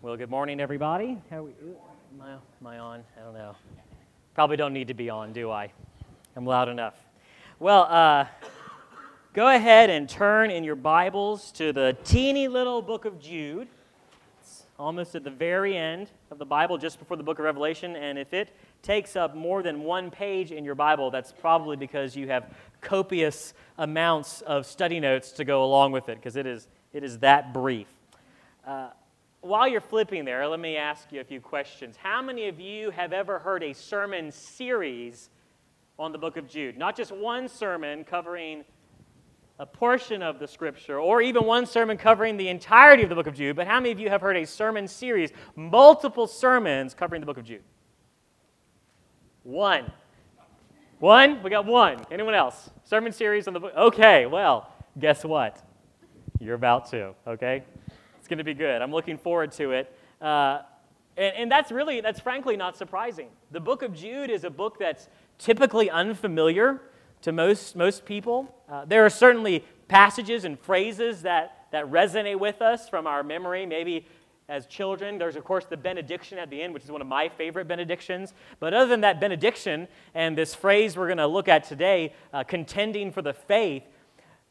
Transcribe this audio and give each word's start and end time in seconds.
Well, 0.00 0.16
good 0.16 0.30
morning, 0.30 0.60
everybody. 0.60 1.18
How 1.28 1.42
we, 1.42 1.50
am, 1.60 2.22
I, 2.22 2.30
am 2.34 2.66
I 2.68 2.78
on? 2.78 3.02
I 3.16 3.24
don't 3.24 3.34
know. 3.34 3.56
Probably 4.32 4.56
don't 4.56 4.72
need 4.72 4.86
to 4.86 4.94
be 4.94 5.10
on, 5.10 5.32
do 5.32 5.50
I? 5.50 5.72
I'm 6.36 6.46
loud 6.46 6.68
enough. 6.68 6.94
Well, 7.58 7.82
uh, 7.82 8.26
go 9.34 9.48
ahead 9.48 9.90
and 9.90 10.08
turn 10.08 10.52
in 10.52 10.62
your 10.62 10.76
Bibles 10.76 11.50
to 11.50 11.72
the 11.72 11.96
teeny 12.04 12.46
little 12.46 12.80
book 12.80 13.06
of 13.06 13.18
Jude. 13.20 13.66
It's 14.40 14.66
almost 14.78 15.16
at 15.16 15.24
the 15.24 15.30
very 15.30 15.76
end 15.76 16.10
of 16.30 16.38
the 16.38 16.46
Bible, 16.46 16.78
just 16.78 17.00
before 17.00 17.16
the 17.16 17.24
book 17.24 17.40
of 17.40 17.44
Revelation. 17.44 17.96
And 17.96 18.20
if 18.20 18.32
it 18.32 18.54
takes 18.82 19.16
up 19.16 19.34
more 19.34 19.64
than 19.64 19.82
one 19.82 20.12
page 20.12 20.52
in 20.52 20.64
your 20.64 20.76
Bible, 20.76 21.10
that's 21.10 21.32
probably 21.32 21.74
because 21.74 22.14
you 22.14 22.28
have 22.28 22.54
copious 22.80 23.52
amounts 23.78 24.42
of 24.42 24.64
study 24.64 25.00
notes 25.00 25.32
to 25.32 25.44
go 25.44 25.64
along 25.64 25.90
with 25.90 26.08
it, 26.08 26.18
because 26.18 26.36
it 26.36 26.46
is, 26.46 26.68
it 26.92 27.02
is 27.02 27.18
that 27.18 27.52
brief. 27.52 27.88
Uh, 28.64 28.90
while 29.48 29.66
you're 29.66 29.80
flipping 29.80 30.26
there, 30.26 30.46
let 30.46 30.60
me 30.60 30.76
ask 30.76 31.10
you 31.10 31.20
a 31.20 31.24
few 31.24 31.40
questions. 31.40 31.96
How 31.96 32.20
many 32.20 32.48
of 32.48 32.60
you 32.60 32.90
have 32.90 33.14
ever 33.14 33.38
heard 33.38 33.62
a 33.62 33.72
sermon 33.72 34.30
series 34.30 35.30
on 35.98 36.12
the 36.12 36.18
book 36.18 36.36
of 36.36 36.46
Jude? 36.46 36.76
Not 36.76 36.94
just 36.94 37.10
one 37.10 37.48
sermon 37.48 38.04
covering 38.04 38.62
a 39.58 39.64
portion 39.64 40.22
of 40.22 40.38
the 40.38 40.46
scripture, 40.46 41.00
or 41.00 41.22
even 41.22 41.44
one 41.44 41.64
sermon 41.66 41.96
covering 41.96 42.36
the 42.36 42.48
entirety 42.48 43.02
of 43.02 43.08
the 43.08 43.14
book 43.14 43.26
of 43.26 43.34
Jude, 43.34 43.56
but 43.56 43.66
how 43.66 43.80
many 43.80 43.90
of 43.90 43.98
you 43.98 44.08
have 44.10 44.20
heard 44.20 44.36
a 44.36 44.44
sermon 44.44 44.86
series, 44.86 45.30
multiple 45.56 46.26
sermons 46.26 46.94
covering 46.94 47.20
the 47.20 47.26
book 47.26 47.38
of 47.38 47.44
Jude? 47.44 47.64
One. 49.42 49.90
One? 51.00 51.42
We 51.42 51.50
got 51.50 51.64
one. 51.64 52.04
Anyone 52.10 52.34
else? 52.34 52.70
Sermon 52.84 53.12
series 53.12 53.48
on 53.48 53.54
the 53.54 53.60
book? 53.60 53.72
Okay, 53.76 54.26
well, 54.26 54.70
guess 54.98 55.24
what? 55.24 55.60
You're 56.38 56.54
about 56.54 56.90
to, 56.90 57.14
okay? 57.26 57.64
It's 58.28 58.30
going 58.30 58.36
to 58.36 58.44
be 58.44 58.52
good. 58.52 58.82
I'm 58.82 58.92
looking 58.92 59.16
forward 59.16 59.52
to 59.52 59.70
it. 59.70 59.90
Uh, 60.20 60.60
and, 61.16 61.34
and 61.34 61.50
that's 61.50 61.72
really, 61.72 62.02
that's 62.02 62.20
frankly 62.20 62.58
not 62.58 62.76
surprising. 62.76 63.30
The 63.52 63.60
book 63.60 63.80
of 63.80 63.94
Jude 63.94 64.28
is 64.28 64.44
a 64.44 64.50
book 64.50 64.78
that's 64.78 65.08
typically 65.38 65.88
unfamiliar 65.88 66.82
to 67.22 67.32
most, 67.32 67.74
most 67.74 68.04
people. 68.04 68.54
Uh, 68.70 68.84
there 68.84 69.02
are 69.06 69.08
certainly 69.08 69.64
passages 69.88 70.44
and 70.44 70.60
phrases 70.60 71.22
that, 71.22 71.68
that 71.72 71.90
resonate 71.90 72.38
with 72.38 72.60
us 72.60 72.86
from 72.86 73.06
our 73.06 73.22
memory, 73.22 73.64
maybe 73.64 74.06
as 74.50 74.66
children. 74.66 75.16
There's, 75.16 75.36
of 75.36 75.44
course, 75.44 75.64
the 75.64 75.78
benediction 75.78 76.36
at 76.36 76.50
the 76.50 76.60
end, 76.60 76.74
which 76.74 76.84
is 76.84 76.90
one 76.90 77.00
of 77.00 77.06
my 77.06 77.30
favorite 77.30 77.66
benedictions. 77.66 78.34
But 78.60 78.74
other 78.74 78.88
than 78.88 79.00
that 79.00 79.22
benediction 79.22 79.88
and 80.14 80.36
this 80.36 80.54
phrase 80.54 80.98
we're 80.98 81.06
going 81.06 81.16
to 81.16 81.26
look 81.26 81.48
at 81.48 81.64
today, 81.64 82.12
uh, 82.34 82.44
contending 82.44 83.10
for 83.10 83.22
the 83.22 83.32
faith, 83.32 83.84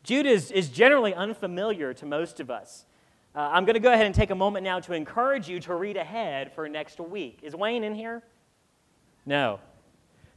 Jude 0.02 0.25
is, 0.25 0.50
is 0.50 0.69
generally 0.69 1.14
unfamiliar 1.14 1.94
to 1.94 2.08
most 2.08 2.39
of 2.39 2.50
us. 2.50 2.86
Uh, 3.36 3.50
I'm 3.52 3.66
going 3.66 3.75
to 3.75 3.80
go 3.80 3.92
ahead 3.92 4.06
and 4.06 4.16
take 4.16 4.31
a 4.31 4.36
moment 4.36 4.64
now 4.64 4.80
to 4.80 4.94
encourage 4.94 5.47
you 5.47 5.59
to 5.61 5.75
read 5.75 5.97
ahead 5.97 6.53
for 6.53 6.67
next 6.67 7.00
week. 7.00 7.39
Is 7.44 7.56
Wayne 7.56 7.84
in 7.84 7.94
here? 7.94 8.23
No. 9.25 9.59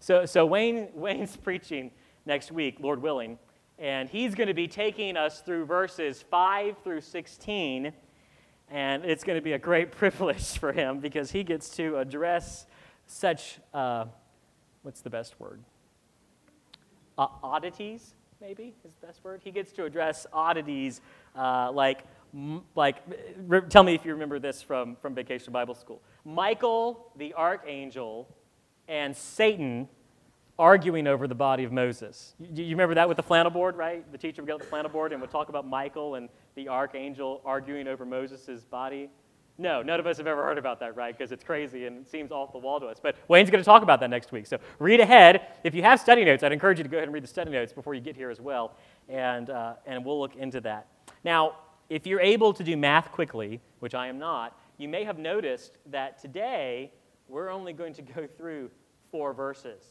So, 0.00 0.26
so 0.26 0.44
Wayne, 0.46 0.88
Wayne's 0.94 1.36
preaching 1.36 1.90
next 2.26 2.52
week, 2.52 2.78
Lord 2.80 3.00
willing, 3.00 3.38
and 3.78 4.08
he's 4.08 4.34
going 4.34 4.48
to 4.48 4.54
be 4.54 4.68
taking 4.68 5.16
us 5.16 5.40
through 5.40 5.64
verses 5.64 6.22
5 6.30 6.78
through 6.84 7.00
16. 7.00 7.92
And 8.68 9.04
it's 9.04 9.24
going 9.24 9.38
to 9.38 9.42
be 9.42 9.54
a 9.54 9.58
great 9.58 9.90
privilege 9.96 10.58
for 10.58 10.72
him 10.72 11.00
because 11.00 11.30
he 11.30 11.42
gets 11.42 11.70
to 11.70 11.98
address 11.98 12.66
such, 13.06 13.58
uh, 13.74 14.04
what's 14.82 15.00
the 15.00 15.10
best 15.10 15.40
word? 15.40 15.60
Uh, 17.18 17.26
oddities, 17.42 18.14
maybe 18.40 18.74
is 18.84 18.94
the 19.00 19.06
best 19.06 19.22
word. 19.24 19.40
He 19.42 19.50
gets 19.50 19.72
to 19.72 19.84
address 19.84 20.26
oddities 20.32 21.00
uh, 21.36 21.70
like 21.72 22.04
like, 22.74 22.96
tell 23.68 23.82
me 23.82 23.94
if 23.94 24.04
you 24.04 24.12
remember 24.12 24.38
this 24.38 24.62
from, 24.62 24.96
from 24.96 25.14
Vacation 25.14 25.52
Bible 25.52 25.74
School. 25.74 26.00
Michael, 26.24 27.10
the 27.16 27.34
archangel, 27.34 28.28
and 28.88 29.16
Satan 29.16 29.88
arguing 30.58 31.06
over 31.06 31.26
the 31.26 31.34
body 31.34 31.64
of 31.64 31.72
Moses. 31.72 32.34
You, 32.38 32.64
you 32.64 32.70
remember 32.70 32.94
that 32.96 33.08
with 33.08 33.16
the 33.16 33.22
flannel 33.22 33.50
board, 33.50 33.76
right? 33.76 34.10
The 34.12 34.18
teacher 34.18 34.42
would 34.42 34.48
get 34.48 34.58
the 34.58 34.66
flannel 34.66 34.90
board 34.90 35.12
and 35.12 35.20
would 35.22 35.30
talk 35.30 35.48
about 35.48 35.66
Michael 35.66 36.16
and 36.16 36.28
the 36.54 36.68
archangel 36.68 37.40
arguing 37.44 37.88
over 37.88 38.04
Moses' 38.04 38.62
body. 38.64 39.08
No, 39.56 39.82
none 39.82 40.00
of 40.00 40.06
us 40.06 40.18
have 40.18 40.26
ever 40.26 40.42
heard 40.42 40.58
about 40.58 40.80
that, 40.80 40.96
right? 40.96 41.16
Because 41.16 41.32
it's 41.32 41.44
crazy 41.44 41.86
and 41.86 42.00
it 42.00 42.10
seems 42.10 42.30
off 42.30 42.52
the 42.52 42.58
wall 42.58 42.78
to 42.80 42.86
us. 42.86 42.98
But 43.02 43.16
Wayne's 43.28 43.50
going 43.50 43.62
to 43.62 43.64
talk 43.64 43.82
about 43.82 44.00
that 44.00 44.10
next 44.10 44.32
week. 44.32 44.46
So 44.46 44.58
read 44.78 45.00
ahead. 45.00 45.46
If 45.64 45.74
you 45.74 45.82
have 45.82 45.98
study 45.98 46.24
notes, 46.24 46.42
I'd 46.42 46.52
encourage 46.52 46.78
you 46.78 46.84
to 46.84 46.90
go 46.90 46.96
ahead 46.98 47.08
and 47.08 47.14
read 47.14 47.22
the 47.22 47.28
study 47.28 47.50
notes 47.50 47.72
before 47.72 47.94
you 47.94 48.00
get 48.00 48.16
here 48.16 48.30
as 48.30 48.40
well. 48.40 48.74
And, 49.08 49.50
uh, 49.50 49.74
and 49.86 50.04
we'll 50.04 50.18
look 50.18 50.36
into 50.36 50.60
that. 50.62 50.88
Now, 51.24 51.56
if 51.90 52.06
you're 52.06 52.20
able 52.20 52.54
to 52.54 52.64
do 52.64 52.76
math 52.76 53.10
quickly, 53.10 53.60
which 53.80 53.94
I 53.94 54.06
am 54.06 54.18
not, 54.18 54.58
you 54.78 54.88
may 54.88 55.04
have 55.04 55.18
noticed 55.18 55.76
that 55.86 56.18
today 56.22 56.92
we're 57.28 57.50
only 57.50 57.72
going 57.74 57.92
to 57.94 58.02
go 58.16 58.26
through 58.26 58.70
four 59.10 59.34
verses. 59.34 59.82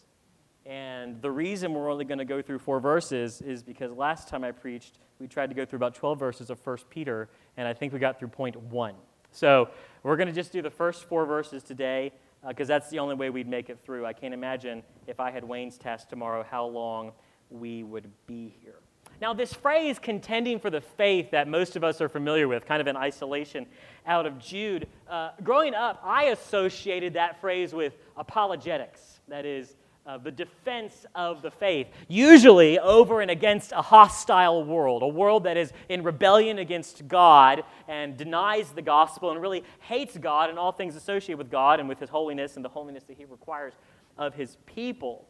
And 0.65 1.21
the 1.21 1.29
reason 1.29 1.73
we're 1.73 1.91
only 1.91 2.05
going 2.05 2.17
to 2.19 2.25
go 2.25 2.41
through 2.41 2.59
four 2.59 2.79
verses 2.79 3.41
is 3.41 3.63
because 3.63 3.91
last 3.91 4.29
time 4.29 4.43
I 4.43 4.51
preached, 4.51 4.99
we 5.19 5.27
tried 5.27 5.47
to 5.47 5.55
go 5.55 5.65
through 5.65 5.77
about 5.77 5.93
12 5.93 6.17
verses 6.17 6.49
of 6.49 6.65
1 6.65 6.77
Peter, 6.89 7.29
and 7.57 7.67
I 7.67 7.73
think 7.73 7.91
we 7.91 7.99
got 7.99 8.17
through 8.17 8.29
point 8.29 8.55
one. 8.55 8.95
So 9.31 9.69
we're 10.03 10.15
going 10.15 10.27
to 10.27 10.33
just 10.33 10.51
do 10.51 10.61
the 10.61 10.69
first 10.69 11.03
four 11.05 11.25
verses 11.25 11.63
today 11.63 12.13
because 12.47 12.69
uh, 12.69 12.75
that's 12.75 12.89
the 12.89 12.99
only 12.99 13.15
way 13.15 13.29
we'd 13.29 13.47
make 13.47 13.69
it 13.69 13.79
through. 13.83 14.05
I 14.05 14.13
can't 14.13 14.33
imagine 14.33 14.83
if 15.07 15.19
I 15.19 15.31
had 15.31 15.43
Wayne's 15.43 15.77
test 15.77 16.09
tomorrow 16.09 16.45
how 16.49 16.65
long 16.65 17.11
we 17.49 17.83
would 17.83 18.09
be 18.25 18.55
here. 18.61 18.79
Now, 19.21 19.33
this 19.33 19.53
phrase, 19.53 19.99
contending 19.99 20.59
for 20.59 20.69
the 20.69 20.79
faith, 20.79 21.31
that 21.31 21.47
most 21.47 21.75
of 21.75 21.83
us 21.83 21.99
are 21.99 22.07
familiar 22.07 22.47
with, 22.47 22.65
kind 22.65 22.79
of 22.79 22.87
in 22.87 22.95
isolation 22.95 23.65
out 24.05 24.25
of 24.25 24.39
Jude, 24.39 24.87
uh, 25.09 25.31
growing 25.43 25.73
up, 25.73 26.01
I 26.03 26.25
associated 26.25 27.13
that 27.13 27.41
phrase 27.41 27.73
with 27.73 27.93
apologetics, 28.15 29.19
that 29.27 29.45
is, 29.45 29.75
uh, 30.05 30.17
the 30.17 30.31
defense 30.31 31.05
of 31.13 31.41
the 31.41 31.51
faith, 31.51 31.87
usually 32.07 32.79
over 32.79 33.21
and 33.21 33.29
against 33.29 33.73
a 33.73 33.81
hostile 33.81 34.63
world, 34.63 35.03
a 35.03 35.07
world 35.07 35.43
that 35.43 35.57
is 35.57 35.73
in 35.89 36.01
rebellion 36.01 36.57
against 36.57 37.07
God 37.07 37.63
and 37.87 38.15
denies 38.17 38.71
the 38.71 38.81
gospel 38.81 39.31
and 39.31 39.41
really 39.41 39.63
hates 39.81 40.17
God 40.17 40.49
and 40.49 40.57
all 40.57 40.71
things 40.71 40.95
associated 40.95 41.37
with 41.37 41.51
God 41.51 41.79
and 41.79 41.87
with 41.89 41.99
His 41.99 42.09
holiness 42.09 42.55
and 42.55 42.65
the 42.65 42.69
holiness 42.69 43.03
that 43.03 43.17
He 43.17 43.25
requires 43.25 43.73
of 44.17 44.33
His 44.33 44.57
people. 44.65 45.27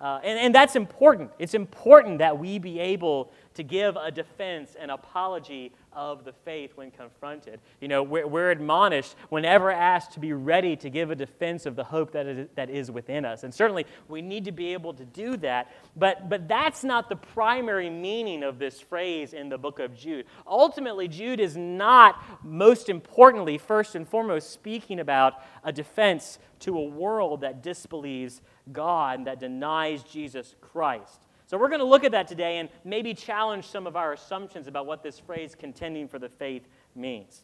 Uh, 0.00 0.18
and, 0.24 0.38
and 0.38 0.54
that's 0.54 0.76
important. 0.76 1.30
It's 1.38 1.52
important 1.52 2.18
that 2.18 2.38
we 2.38 2.58
be 2.58 2.80
able 2.80 3.30
to 3.52 3.62
give 3.62 3.96
a 3.96 4.10
defense 4.10 4.74
and 4.80 4.90
apology 4.90 5.72
of 5.92 6.24
the 6.24 6.32
faith 6.32 6.72
when 6.76 6.90
confronted. 6.90 7.60
You 7.80 7.88
know, 7.88 8.02
we're, 8.02 8.26
we're, 8.26 8.50
admonished 8.50 9.16
whenever 9.28 9.70
asked 9.70 10.12
to 10.12 10.20
be 10.20 10.32
ready 10.32 10.76
to 10.76 10.88
give 10.88 11.10
a 11.10 11.16
defense 11.16 11.66
of 11.66 11.76
the 11.76 11.84
hope 11.84 12.12
that 12.12 12.26
is, 12.26 12.48
that 12.54 12.70
is 12.70 12.90
within 12.90 13.24
us. 13.24 13.42
And 13.42 13.52
certainly 13.52 13.86
we 14.08 14.22
need 14.22 14.44
to 14.44 14.52
be 14.52 14.72
able 14.72 14.94
to 14.94 15.04
do 15.04 15.36
that. 15.38 15.70
But, 15.96 16.28
but 16.28 16.48
that's 16.48 16.84
not 16.84 17.08
the 17.08 17.16
primary 17.16 17.90
meaning 17.90 18.42
of 18.42 18.58
this 18.58 18.80
phrase 18.80 19.32
in 19.32 19.48
the 19.48 19.58
book 19.58 19.80
of 19.80 19.96
Jude. 19.96 20.26
Ultimately, 20.46 21.08
Jude 21.08 21.40
is 21.40 21.56
not, 21.56 22.22
most 22.44 22.88
importantly, 22.88 23.58
first 23.58 23.94
and 23.94 24.08
foremost, 24.08 24.50
speaking 24.50 25.00
about 25.00 25.42
a 25.64 25.72
defense 25.72 26.38
to 26.60 26.78
a 26.78 26.84
world 26.84 27.40
that 27.40 27.62
disbelieves 27.62 28.42
God 28.72 29.24
that 29.24 29.40
denies 29.40 30.02
Jesus 30.02 30.54
Christ. 30.60 31.26
So 31.46 31.58
we're 31.58 31.68
going 31.68 31.80
to 31.80 31.86
look 31.86 32.04
at 32.04 32.12
that 32.12 32.28
today 32.28 32.58
and 32.58 32.68
maybe 32.84 33.12
challenge 33.12 33.66
some 33.66 33.86
of 33.86 33.96
our 33.96 34.12
assumptions 34.12 34.68
about 34.68 34.86
what 34.86 35.02
this 35.02 35.18
phrase 35.18 35.56
contending 35.58 36.06
for 36.06 36.18
the 36.18 36.28
faith 36.28 36.68
means. 36.94 37.42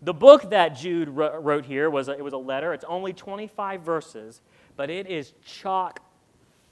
The 0.00 0.14
book 0.14 0.50
that 0.50 0.76
Jude 0.76 1.08
wrote 1.08 1.64
here 1.64 1.90
was 1.90 2.08
a, 2.08 2.12
it 2.12 2.22
was 2.22 2.32
a 2.32 2.38
letter. 2.38 2.72
It's 2.72 2.84
only 2.88 3.12
25 3.12 3.82
verses, 3.82 4.40
but 4.76 4.90
it 4.90 5.06
is 5.06 5.32
chock 5.44 6.00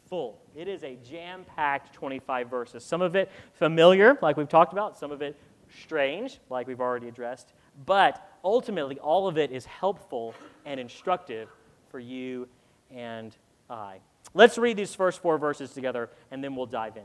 full. 0.09 0.41
It 0.57 0.67
is 0.67 0.83
a 0.83 0.97
jam-packed 1.09 1.93
25 1.93 2.51
verses. 2.51 2.85
Some 2.85 3.03
of 3.03 3.15
it 3.15 3.31
familiar, 3.55 4.19
like 4.21 4.37
we've 4.37 4.49
talked 4.49 4.73
about, 4.73 4.99
some 4.99 5.13
of 5.13 5.23
it 5.23 5.37
strange, 5.83 6.39
like 6.51 6.67
we've 6.67 6.81
already 6.81 7.09
addressed, 7.09 7.53
but 7.87 8.29
ultimately 8.45 8.99
all 8.99 9.29
of 9.29 9.39
it 9.39 9.53
is 9.53 9.65
helpful 9.65 10.35
and 10.67 10.81
instructive 10.81 11.49
for 11.89 12.01
you 12.01 12.49
and 12.91 13.37
Let's 14.35 14.59
read 14.59 14.77
these 14.77 14.95
first 14.95 15.21
four 15.21 15.39
verses 15.39 15.71
together 15.71 16.11
and 16.31 16.43
then 16.43 16.55
we'll 16.55 16.67
dive 16.67 16.97
in. 16.97 17.05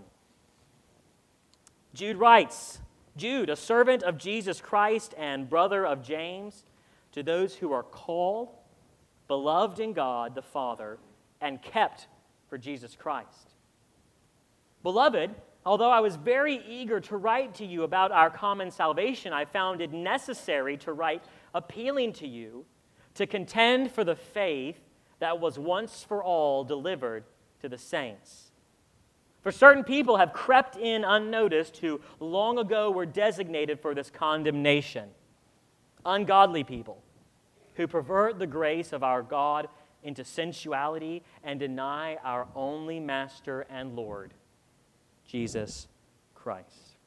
Jude 1.93 2.17
writes 2.17 2.79
Jude, 3.17 3.49
a 3.49 3.55
servant 3.55 4.03
of 4.03 4.17
Jesus 4.17 4.59
Christ 4.59 5.13
and 5.17 5.49
brother 5.49 5.85
of 5.85 6.03
James, 6.03 6.65
to 7.13 7.23
those 7.23 7.55
who 7.55 7.71
are 7.71 7.83
called, 7.83 8.49
beloved 9.27 9.79
in 9.79 9.93
God 9.93 10.35
the 10.35 10.41
Father, 10.41 10.97
and 11.39 11.61
kept 11.61 12.07
for 12.49 12.57
Jesus 12.57 12.95
Christ. 12.95 13.53
Beloved, 14.83 15.33
although 15.65 15.89
I 15.89 16.01
was 16.01 16.17
very 16.17 16.61
eager 16.67 16.99
to 16.99 17.15
write 17.15 17.55
to 17.55 17.65
you 17.65 17.83
about 17.83 18.11
our 18.11 18.29
common 18.29 18.69
salvation, 18.69 19.31
I 19.31 19.45
found 19.45 19.79
it 19.79 19.93
necessary 19.93 20.75
to 20.77 20.91
write 20.91 21.23
appealing 21.53 22.13
to 22.13 22.27
you 22.27 22.65
to 23.15 23.25
contend 23.25 23.91
for 23.91 24.03
the 24.03 24.15
faith 24.15 24.79
that 25.25 25.39
was 25.39 25.57
once 25.57 26.05
for 26.07 26.23
all 26.23 26.63
delivered 26.63 27.23
to 27.59 27.67
the 27.67 27.79
saints. 27.79 28.51
For 29.41 29.51
certain 29.51 29.83
people 29.83 30.17
have 30.17 30.33
crept 30.33 30.77
in 30.77 31.03
unnoticed 31.03 31.77
who 31.77 31.99
long 32.19 32.59
ago 32.59 32.91
were 32.91 33.07
designated 33.07 33.79
for 33.79 33.95
this 33.95 34.11
condemnation 34.11 35.09
ungodly 36.05 36.63
people, 36.63 37.01
who 37.73 37.87
pervert 37.87 38.37
the 38.37 38.45
grace 38.45 38.93
of 38.93 39.01
our 39.01 39.23
God 39.23 39.67
into 40.03 40.23
sensuality 40.23 41.23
and 41.43 41.59
deny 41.59 42.17
our 42.23 42.47
only 42.55 42.99
Master 42.99 43.65
and 43.71 43.95
Lord, 43.95 44.31
Jesus 45.27 45.87
Christ. 46.35 46.99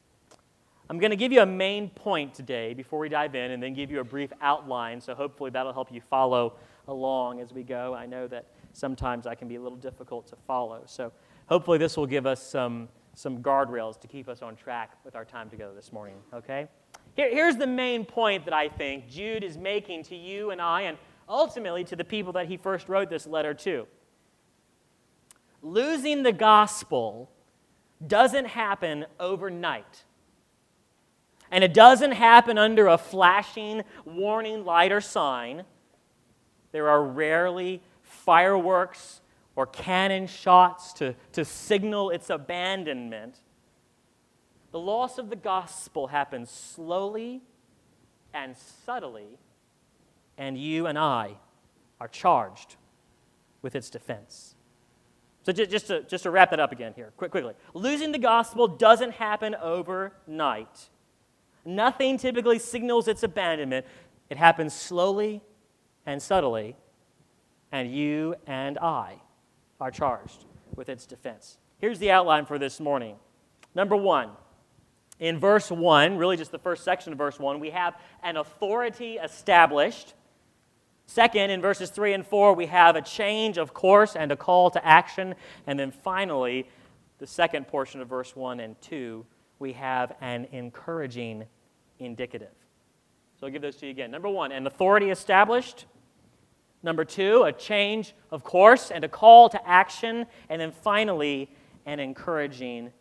I'm 0.91 0.99
going 0.99 1.13
to 1.13 1.17
give 1.17 1.31
you 1.31 1.43
a 1.43 1.47
main 1.47 1.89
point 1.91 2.35
today 2.35 2.75
before 2.75 2.99
we 2.99 3.09
dive 3.09 3.37
in 3.37 3.53
and 3.53 3.63
then 3.63 3.75
give 3.75 3.93
you 3.93 4.01
a 4.01 4.05
brief 4.05 4.33
outline, 4.41 5.01
so 5.01 5.15
hopefully 5.15 5.51
that'll 5.53 5.73
help 5.73 5.93
you 5.93 6.01
follow 6.01 6.55
along 6.89 7.41
as 7.41 7.53
we 7.53 7.63
go. 7.63 7.95
I 7.95 8.07
know 8.07 8.27
that 8.27 8.47
sometimes 8.73 9.27
I 9.27 9.35
can 9.35 9.49
be 9.49 9.57
a 9.57 9.61
little 9.61 9.79
difficult 9.79 10.27
to 10.29 10.37
follow. 10.47 10.83
So 10.87 11.13
hopefully 11.47 11.79
this 11.79 11.97
will 11.97 12.07
give 12.07 12.27
us 12.27 12.43
some, 12.43 12.89
some 13.15 13.43
guardrails 13.43 14.01
to 14.01 14.09
keep 14.09 14.29
us 14.29 14.43
on 14.43 14.57
track 14.57 14.93
with 15.05 15.15
our 15.15 15.25
time 15.25 15.49
together 15.51 15.75
this 15.75 15.93
morning, 15.93 16.17
okay? 16.33 16.69
Here, 17.15 17.31
here's 17.31 17.57
the 17.57 17.67
main 17.67 18.05
point 18.05 18.45
that 18.45 18.55
I 18.55 18.69
think 18.69 19.09
Jude 19.09 19.45
is 19.45 19.57
making 19.57 20.05
to 20.05 20.17
you 20.17 20.51
and 20.51 20.61
I, 20.61 20.83
and 20.83 20.99
ultimately 21.29 21.85
to 21.85 21.97
the 21.97 22.05
people 22.05 22.33
that 22.35 22.47
he 22.47 22.57
first 22.57 22.89
wrote 22.89 23.11
this 23.11 23.27
letter 23.27 23.55
to. 23.55 23.87
Losing 25.63 26.23
the 26.23 26.33
gospel 26.33 27.31
doesn't 28.07 28.47
happen 28.47 29.07
overnight. 29.19 30.05
And 31.51 31.65
it 31.65 31.75
doesn't 31.75 32.13
happen 32.13 32.59
under 32.59 32.87
a 32.87 32.99
flashing 32.99 33.83
warning 34.05 34.65
light 34.65 34.93
or 34.93 35.01
sign. 35.01 35.65
There 36.73 36.89
are 36.89 37.03
rarely 37.03 37.83
fireworks 38.03 39.21
or 39.57 39.67
cannon 39.67 40.27
shots 40.27 40.93
to, 40.95 41.15
to 41.33 41.45
signal 41.45 42.11
its 42.11 42.31
abandonment. 42.31 43.39
The 44.71 44.79
loss 44.79 45.19
of 45.19 45.31
the 45.31 45.37
gospel 45.37 46.09
happens 46.09 46.51
slowly 46.51 47.43
and 48.35 48.57
subtly, 48.57 49.39
and 50.37 50.59
you 50.59 50.87
and 50.87 50.99
I 50.99 51.39
are 52.01 52.09
charged 52.09 52.77
with 53.63 53.75
its 53.75 53.91
defense. 53.91 54.55
So, 55.43 55.53
just 55.53 55.87
to, 55.87 56.03
just 56.03 56.25
to 56.25 56.31
wrap 56.31 56.51
that 56.51 56.61
up 56.61 56.73
again 56.73 56.93
here, 56.95 57.13
quick, 57.17 57.31
quickly. 57.31 57.55
Losing 57.73 58.13
the 58.13 58.19
gospel 58.19 58.69
doesn't 58.69 59.13
happen 59.13 59.55
overnight. 59.55 60.91
Nothing 61.65 62.19
typically 62.19 62.59
signals 62.59 63.09
its 63.09 63.23
abandonment. 63.23 63.87
It 64.29 64.37
happens 64.37 64.75
slowly 64.75 65.43
and 66.09 66.23
subtly, 66.23 66.75
and 67.71 67.95
you 67.95 68.35
and 68.47 68.79
I 68.79 69.21
are 69.79 69.91
charged 69.91 70.47
with 70.75 70.89
its 70.89 71.05
defense. 71.05 71.59
Here's 71.81 71.99
the 71.99 72.11
outline 72.11 72.47
for 72.47 72.59
this 72.59 72.81
morning. 72.81 73.17
Number 73.75 73.95
one, 73.95 74.31
in 75.21 75.39
verse 75.39 75.71
1, 75.71 76.17
really 76.17 76.39
just 76.39 76.51
the 76.51 76.59
first 76.59 76.83
section 76.83 77.13
of 77.13 77.19
verse 77.19 77.39
1, 77.39 77.61
we 77.61 77.69
have 77.71 77.95
an 78.23 78.39
authority 78.39 79.19
established. 79.19 80.15
Second, 81.05 81.51
in 81.51 81.61
verses 81.61 81.91
3 81.91 82.15
and 82.15 82.27
4, 82.27 82.55
we 82.55 82.65
have 82.65 82.97
a 82.97 83.03
change 83.03 83.59
of 83.59 83.75
course 83.75 84.17
and 84.17 84.33
a 84.33 84.37
call 84.37 84.71
to 84.71 84.87
action. 84.87 85.35
And 85.67 85.79
then 85.79 85.91
finally, 85.91 86.71
the 87.19 87.27
second 87.27 87.69
portion 87.69 88.01
of 88.01 88.09
verse 88.09 88.35
1 88.35 88.61
and 88.61 88.81
2, 88.81 89.27
we 89.59 89.75
have 89.75 90.17
an 90.23 90.47
encouraging 90.53 91.45
indicative. 91.99 92.49
So 93.39 93.47
I'll 93.47 93.53
give 93.53 93.63
those 93.63 93.77
to 93.77 93.87
you 93.87 93.93
again. 93.93 94.11
Number 94.11 94.29
one, 94.29 94.51
an 94.51 94.67
authority 94.67 95.11
established. 95.11 95.87
Number 96.83 97.05
two, 97.05 97.43
a 97.43 97.53
change 97.53 98.15
of 98.31 98.45
course 98.45 98.91
and 98.91 99.05
a 99.05 99.09
call 99.09 99.49
to 99.49 99.69
action. 99.69 100.27
And 100.49 100.61
then 100.61 100.73
finally, 100.73 101.51
an 101.87 102.01
encouraging 102.01 102.93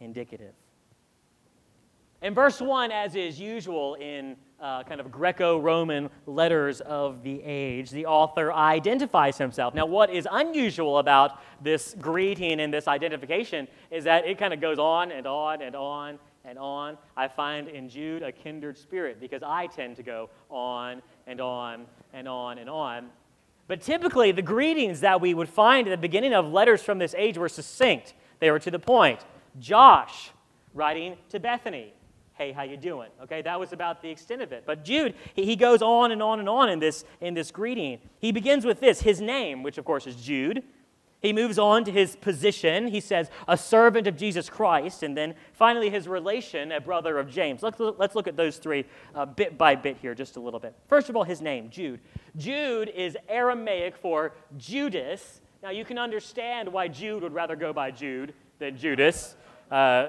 indicative. 0.00 0.52
In 2.22 2.34
verse 2.34 2.60
1, 2.60 2.90
as 2.92 3.14
is 3.14 3.38
usual 3.38 3.94
in 3.94 4.36
uh, 4.60 4.82
kind 4.84 5.00
of 5.00 5.12
Greco 5.12 5.58
Roman 5.58 6.08
letters 6.24 6.80
of 6.80 7.22
the 7.22 7.42
age, 7.42 7.90
the 7.90 8.06
author 8.06 8.52
identifies 8.52 9.36
himself. 9.36 9.74
Now, 9.74 9.84
what 9.86 10.10
is 10.10 10.26
unusual 10.30 10.98
about 10.98 11.40
this 11.62 11.94
greeting 12.00 12.60
and 12.60 12.72
this 12.72 12.88
identification 12.88 13.68
is 13.90 14.04
that 14.04 14.26
it 14.26 14.38
kind 14.38 14.54
of 14.54 14.60
goes 14.60 14.78
on 14.78 15.12
and 15.12 15.26
on 15.26 15.60
and 15.60 15.76
on 15.76 16.18
and 16.44 16.58
on. 16.58 16.96
I 17.16 17.28
find 17.28 17.68
in 17.68 17.88
Jude 17.88 18.22
a 18.22 18.32
kindred 18.32 18.78
spirit 18.78 19.20
because 19.20 19.42
I 19.42 19.66
tend 19.66 19.96
to 19.96 20.02
go 20.02 20.30
on 20.48 21.02
and 21.26 21.40
on 21.40 21.86
and 22.12 22.28
on 22.28 22.58
and 22.58 22.68
on. 22.70 23.10
But 23.68 23.80
typically, 23.80 24.32
the 24.32 24.42
greetings 24.42 25.00
that 25.00 25.20
we 25.20 25.34
would 25.34 25.48
find 25.48 25.88
at 25.88 25.90
the 25.90 25.96
beginning 25.96 26.34
of 26.34 26.52
letters 26.52 26.82
from 26.82 26.98
this 26.98 27.14
age 27.18 27.36
were 27.36 27.48
succinct, 27.48 28.14
they 28.38 28.50
were 28.50 28.58
to 28.60 28.70
the 28.70 28.78
point. 28.78 29.20
Josh 29.58 30.30
writing 30.74 31.16
to 31.30 31.40
Bethany. 31.40 31.92
Hey 32.34 32.52
how 32.52 32.64
you 32.64 32.76
doing? 32.76 33.08
Okay 33.22 33.40
that 33.42 33.58
was 33.58 33.72
about 33.72 34.02
the 34.02 34.10
extent 34.10 34.42
of 34.42 34.52
it. 34.52 34.64
But 34.66 34.84
jude 34.84 35.14
he, 35.34 35.56
goes 35.56 35.80
on 35.80 36.12
and 36.12 36.22
on 36.22 36.38
and 36.38 36.48
on 36.48 36.68
in 36.68 36.78
this 36.78 37.04
in 37.22 37.32
this 37.32 37.50
greeting. 37.50 37.98
He 38.18 38.30
begins 38.30 38.66
with 38.66 38.78
this 38.78 39.00
his 39.00 39.22
name 39.22 39.62
which 39.62 39.78
of 39.78 39.86
course 39.86 40.06
is 40.06 40.16
jude 40.16 40.62
he 41.20 41.32
moves 41.32 41.58
on 41.58 41.84
to 41.84 41.90
his 41.90 42.16
position. 42.16 42.88
He 42.88 43.00
says 43.00 43.30
a 43.48 43.56
servant 43.56 44.06
of 44.06 44.16
jesus 44.16 44.48
christ 44.48 45.02
and 45.02 45.16
then 45.16 45.34
finally 45.52 45.90
his 45.90 46.06
relation 46.08 46.72
a 46.72 46.80
brother 46.80 47.18
of 47.18 47.30
james. 47.30 47.62
Let's, 47.62 47.78
let's 47.80 48.14
look 48.14 48.28
at 48.28 48.36
those 48.36 48.58
three 48.58 48.84
uh, 49.14 49.26
bit 49.26 49.56
by 49.56 49.74
bit 49.74 49.96
here 50.00 50.14
just 50.14 50.36
a 50.36 50.40
little 50.40 50.60
bit. 50.60 50.74
First 50.88 51.08
of 51.08 51.16
all 51.16 51.24
his 51.24 51.40
name 51.40 51.70
jude. 51.70 52.00
Jude 52.36 52.88
is 52.88 53.16
aramaic 53.28 53.96
for 53.96 54.34
judas. 54.58 55.40
Now 55.62 55.70
you 55.70 55.84
can 55.84 55.98
understand 55.98 56.72
why 56.72 56.88
jude 56.88 57.22
would 57.22 57.34
rather 57.34 57.56
go 57.56 57.72
by 57.72 57.90
jude 57.90 58.34
than 58.58 58.76
judas 58.76 59.36
uh, 59.70 60.08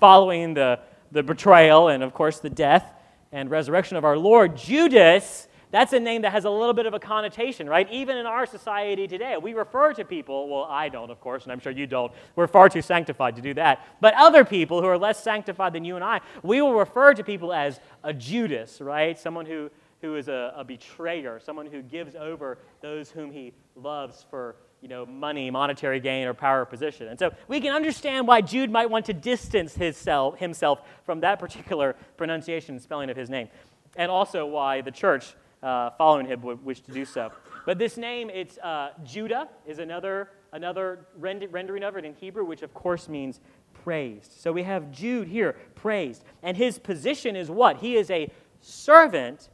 following 0.00 0.54
the 0.54 0.80
the 1.10 1.22
betrayal 1.22 1.88
and, 1.88 2.02
of 2.02 2.12
course, 2.14 2.40
the 2.40 2.50
death 2.50 2.92
and 3.32 3.50
resurrection 3.50 3.96
of 3.96 4.04
our 4.04 4.16
Lord. 4.16 4.56
Judas, 4.56 5.47
that's 5.70 5.92
a 5.92 6.00
name 6.00 6.22
that 6.22 6.32
has 6.32 6.44
a 6.44 6.50
little 6.50 6.72
bit 6.72 6.86
of 6.86 6.94
a 6.94 6.98
connotation, 6.98 7.68
right? 7.68 7.90
Even 7.90 8.16
in 8.16 8.26
our 8.26 8.46
society 8.46 9.06
today, 9.06 9.36
we 9.36 9.52
refer 9.52 9.92
to 9.94 10.04
people, 10.04 10.48
well, 10.48 10.64
I 10.64 10.88
don't, 10.88 11.10
of 11.10 11.20
course, 11.20 11.42
and 11.42 11.52
I'm 11.52 11.60
sure 11.60 11.72
you 11.72 11.86
don't. 11.86 12.12
We're 12.36 12.46
far 12.46 12.68
too 12.68 12.82
sanctified 12.82 13.36
to 13.36 13.42
do 13.42 13.54
that. 13.54 13.84
But 14.00 14.14
other 14.14 14.44
people 14.44 14.80
who 14.80 14.86
are 14.86 14.98
less 14.98 15.22
sanctified 15.22 15.74
than 15.74 15.84
you 15.84 15.96
and 15.96 16.04
I, 16.04 16.20
we 16.42 16.62
will 16.62 16.74
refer 16.74 17.14
to 17.14 17.22
people 17.22 17.52
as 17.52 17.80
a 18.02 18.14
Judas, 18.14 18.80
right? 18.80 19.18
Someone 19.18 19.44
who, 19.44 19.70
who 20.00 20.16
is 20.16 20.28
a, 20.28 20.54
a 20.56 20.64
betrayer, 20.64 21.40
someone 21.40 21.66
who 21.66 21.82
gives 21.82 22.14
over 22.14 22.58
those 22.80 23.10
whom 23.10 23.30
he 23.30 23.52
loves 23.76 24.24
for 24.30 24.56
you 24.80 24.88
know, 24.88 25.04
money, 25.04 25.50
monetary 25.50 25.98
gain, 26.00 26.26
or 26.26 26.34
power 26.34 26.62
or 26.62 26.64
position. 26.64 27.08
And 27.08 27.18
so 27.18 27.32
we 27.48 27.60
can 27.60 27.74
understand 27.74 28.28
why 28.28 28.40
Jude 28.40 28.70
might 28.70 28.88
want 28.88 29.06
to 29.06 29.12
distance 29.12 29.74
himself, 29.74 30.38
himself 30.38 30.82
from 31.04 31.20
that 31.20 31.38
particular 31.38 31.96
pronunciation 32.16 32.76
and 32.76 32.82
spelling 32.82 33.10
of 33.10 33.16
his 33.16 33.28
name, 33.28 33.48
and 33.96 34.10
also 34.10 34.46
why 34.46 34.80
the 34.80 34.92
church 34.92 35.34
uh, 35.62 35.90
following 35.98 36.26
him 36.26 36.40
would 36.42 36.64
wish 36.64 36.80
to 36.82 36.92
do 36.92 37.04
so. 37.04 37.32
But 37.66 37.78
this 37.78 37.96
name, 37.96 38.30
it's 38.30 38.58
uh, 38.58 38.90
Judah, 39.04 39.48
is 39.66 39.78
another, 39.78 40.30
another 40.52 41.06
rend- 41.16 41.46
rendering 41.50 41.82
of 41.82 41.96
it 41.96 42.04
in 42.04 42.14
Hebrew, 42.14 42.44
which 42.44 42.62
of 42.62 42.72
course 42.74 43.08
means 43.08 43.40
praised. 43.84 44.32
So 44.32 44.52
we 44.52 44.62
have 44.62 44.90
Jude 44.90 45.28
here, 45.28 45.56
praised. 45.74 46.24
And 46.42 46.56
his 46.56 46.78
position 46.78 47.36
is 47.36 47.50
what? 47.50 47.78
He 47.78 47.96
is 47.96 48.10
a 48.10 48.30
servant 48.60 49.48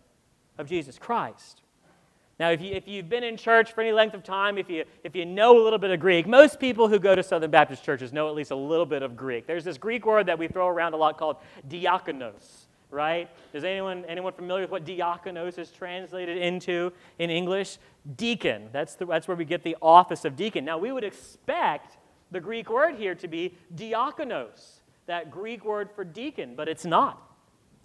of 0.59 0.69
Jesus 0.69 0.99
Christ. 0.99 1.63
Now, 2.39 2.51
if, 2.51 2.61
you, 2.61 2.73
if 2.73 2.89
you've 2.89 3.09
been 3.09 3.23
in 3.23 3.37
church 3.37 3.73
for 3.73 3.81
any 3.81 3.93
length 3.93 4.15
of 4.15 4.25
time, 4.25 4.59
if 4.59 4.69
you, 4.69 4.85
if 5.05 5.15
you 5.15 5.25
know 5.25 5.61
a 5.61 5.63
little 5.63 5.79
bit 5.79 5.91
of 5.91 6.01
Greek, 6.01 6.27
most 6.27 6.59
people 6.59 6.89
who 6.89 6.99
go 6.99 7.15
to 7.15 7.23
Southern 7.23 7.51
Baptist 7.51 7.85
churches 7.85 8.13
know 8.13 8.29
at 8.29 8.35
least 8.35 8.51
a 8.51 8.57
little 8.57 8.87
bit 8.87 9.05
of 9.05 9.17
Greek. 9.17 9.47
There's 9.47 9.63
this 9.63 9.79
Greek 9.79 10.05
word 10.05 10.27
that 10.27 10.39
we 10.39 10.49
throw 10.49 10.67
around 10.67 10.95
a 10.95 10.97
lot 10.97 11.17
called 11.17 11.37
diakonos, 11.69 12.64
right? 12.95 13.29
Is 13.53 13.65
anyone, 13.65 14.05
anyone 14.07 14.33
familiar 14.33 14.63
with 14.63 14.71
what 14.71 14.87
diakonos 14.87 15.59
is 15.59 15.71
translated 15.71 16.39
into 16.39 16.93
in 17.19 17.29
English? 17.29 17.79
Deacon. 18.17 18.69
That's, 18.73 18.95
the, 18.95 19.05
that's 19.05 19.29
where 19.29 19.37
we 19.37 19.45
get 19.45 19.63
the 19.63 19.77
office 19.83 20.25
of 20.25 20.37
deacon. 20.37 20.65
Now, 20.65 20.79
we 20.79 20.93
would 20.93 21.05
expect 21.05 21.99
the 22.31 22.41
Greek 22.41 22.71
word 22.71 22.95
here 22.95 23.15
to 23.17 23.29
be 23.29 23.55
diakonos, 23.75 24.81
that 25.07 25.31
Greek 25.31 25.65
word 25.65 25.91
for 25.91 26.05
deacon, 26.05 26.55
but 26.55 26.69
it's 26.69 26.85
not. 26.85 27.21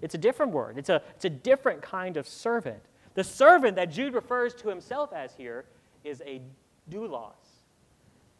It's 0.02 0.16
a 0.16 0.18
different 0.18 0.54
word, 0.54 0.78
it's 0.78 0.90
a, 0.90 1.02
it's 1.16 1.26
a 1.26 1.30
different 1.30 1.82
kind 1.82 2.16
of 2.16 2.28
servant. 2.28 2.82
The 3.16 3.24
servant 3.24 3.76
that 3.76 3.92
Jude 3.92 4.14
refers 4.14 4.54
to 4.56 4.70
himself 4.70 5.12
as 5.12 5.34
here 5.34 5.66
is 6.06 6.22
a 6.26 6.42
doulos. 6.90 7.34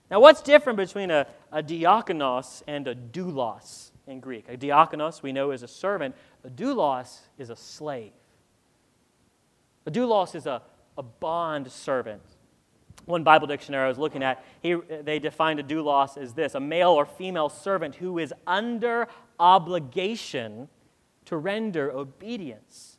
Now, 0.10 0.20
what's 0.20 0.42
different 0.42 0.78
between 0.78 1.12
a, 1.12 1.28
a 1.52 1.62
diakonos 1.62 2.64
and 2.66 2.88
a 2.88 2.96
doulos 2.96 3.92
in 4.10 4.20
Greek? 4.20 4.46
A 4.50 4.58
diakonos, 4.58 5.22
we 5.22 5.32
know, 5.32 5.52
is 5.52 5.64
a 5.64 5.68
servant. 5.68 6.16
A 6.44 6.50
doulos 6.50 7.20
is 7.38 7.50
a 7.50 7.56
slave. 7.56 8.12
A 9.86 9.92
doulos 9.92 10.36
is 10.36 10.46
a, 10.46 10.62
a 10.98 11.04
bond 11.04 11.72
servant. 11.72 12.22
One 13.06 13.24
Bible 13.24 13.48
dictionary 13.48 13.86
I 13.86 13.88
was 13.88 13.98
looking 13.98 14.22
at, 14.22 14.44
he, 14.62 14.76
they 14.76 15.20
defined 15.20 15.60
a 15.60 15.64
doulos 15.64 16.18
as 16.18 16.34
this 16.34 16.56
a 16.56 16.60
male 16.60 16.92
or 16.92 17.06
female 17.06 17.50
servant 17.50 17.96
who 17.96 18.20
is 18.20 18.34
under 18.46 19.08
obligation 19.40 20.68
to 21.26 21.38
render 21.38 21.92
obedience 21.92 22.98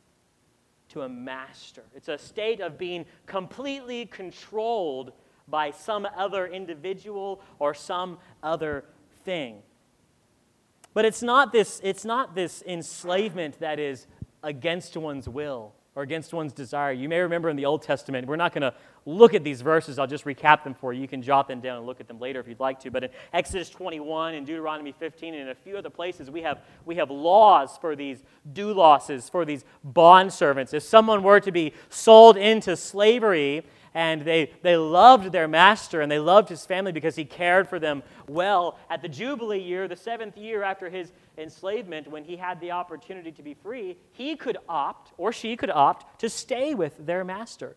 to 0.89 1.03
a 1.03 1.09
master. 1.09 1.83
It's 1.95 2.09
a 2.09 2.17
state 2.17 2.59
of 2.59 2.77
being 2.77 3.05
completely 3.25 4.05
controlled 4.05 5.13
by 5.47 5.71
some 5.71 6.07
other 6.17 6.47
individual 6.47 7.41
or 7.59 7.73
some 7.73 8.17
other 8.43 8.85
thing. 9.23 9.61
But 10.93 11.05
it's 11.05 11.21
not 11.23 11.51
this, 11.51 11.79
it's 11.83 12.03
not 12.03 12.35
this 12.35 12.63
enslavement 12.67 13.59
that 13.59 13.79
is 13.79 14.07
against 14.43 14.97
one's 14.97 15.29
will. 15.29 15.73
or 15.93 16.03
against 16.03 16.33
one's 16.33 16.53
desire. 16.53 16.93
You 16.93 17.09
may 17.09 17.19
remember 17.19 17.49
in 17.49 17.57
the 17.57 17.65
Old 17.65 17.81
Testament, 17.81 18.25
we're 18.25 18.37
not 18.37 18.53
going 18.53 18.61
to 18.61 18.73
look 19.05 19.33
at 19.33 19.43
these 19.43 19.61
verses, 19.61 19.99
I'll 19.99 20.07
just 20.07 20.25
recap 20.25 20.63
them 20.63 20.73
for 20.73 20.93
you. 20.93 21.01
You 21.01 21.07
can 21.07 21.21
jot 21.21 21.47
them 21.47 21.59
down 21.59 21.77
and 21.77 21.85
look 21.85 21.99
at 21.99 22.07
them 22.07 22.19
later 22.19 22.39
if 22.39 22.47
you'd 22.47 22.59
like 22.59 22.79
to. 22.81 22.91
But 22.91 23.05
in 23.05 23.09
Exodus 23.33 23.69
21 23.69 24.35
and 24.35 24.45
Deuteronomy 24.45 24.93
15 24.93 25.33
and 25.33 25.49
a 25.49 25.55
few 25.55 25.75
other 25.77 25.89
places, 25.89 26.29
we 26.29 26.43
have, 26.43 26.61
we 26.85 26.95
have 26.95 27.09
laws 27.09 27.77
for 27.77 27.95
these 27.95 28.23
due 28.53 28.73
losses, 28.73 29.27
for 29.27 29.43
these 29.43 29.65
bond 29.83 30.31
servants. 30.31 30.73
If 30.73 30.83
someone 30.83 31.23
were 31.23 31.39
to 31.39 31.51
be 31.51 31.73
sold 31.89 32.37
into 32.37 32.77
slavery, 32.77 33.65
and 33.93 34.21
they, 34.21 34.51
they 34.61 34.77
loved 34.77 35.31
their 35.31 35.47
master 35.47 36.01
and 36.01 36.11
they 36.11 36.19
loved 36.19 36.49
his 36.49 36.65
family 36.65 36.91
because 36.91 37.15
he 37.15 37.25
cared 37.25 37.67
for 37.67 37.79
them 37.79 38.03
well. 38.27 38.77
At 38.89 39.01
the 39.01 39.09
Jubilee 39.09 39.59
year, 39.59 39.87
the 39.87 39.95
seventh 39.95 40.37
year 40.37 40.63
after 40.63 40.89
his 40.89 41.11
enslavement, 41.37 42.09
when 42.09 42.23
he 42.23 42.37
had 42.37 42.61
the 42.61 42.71
opportunity 42.71 43.31
to 43.33 43.43
be 43.43 43.53
free, 43.53 43.97
he 44.13 44.35
could 44.35 44.57
opt, 44.69 45.11
or 45.17 45.33
she 45.33 45.57
could 45.57 45.69
opt, 45.69 46.19
to 46.21 46.29
stay 46.29 46.73
with 46.73 47.05
their 47.05 47.23
master 47.23 47.75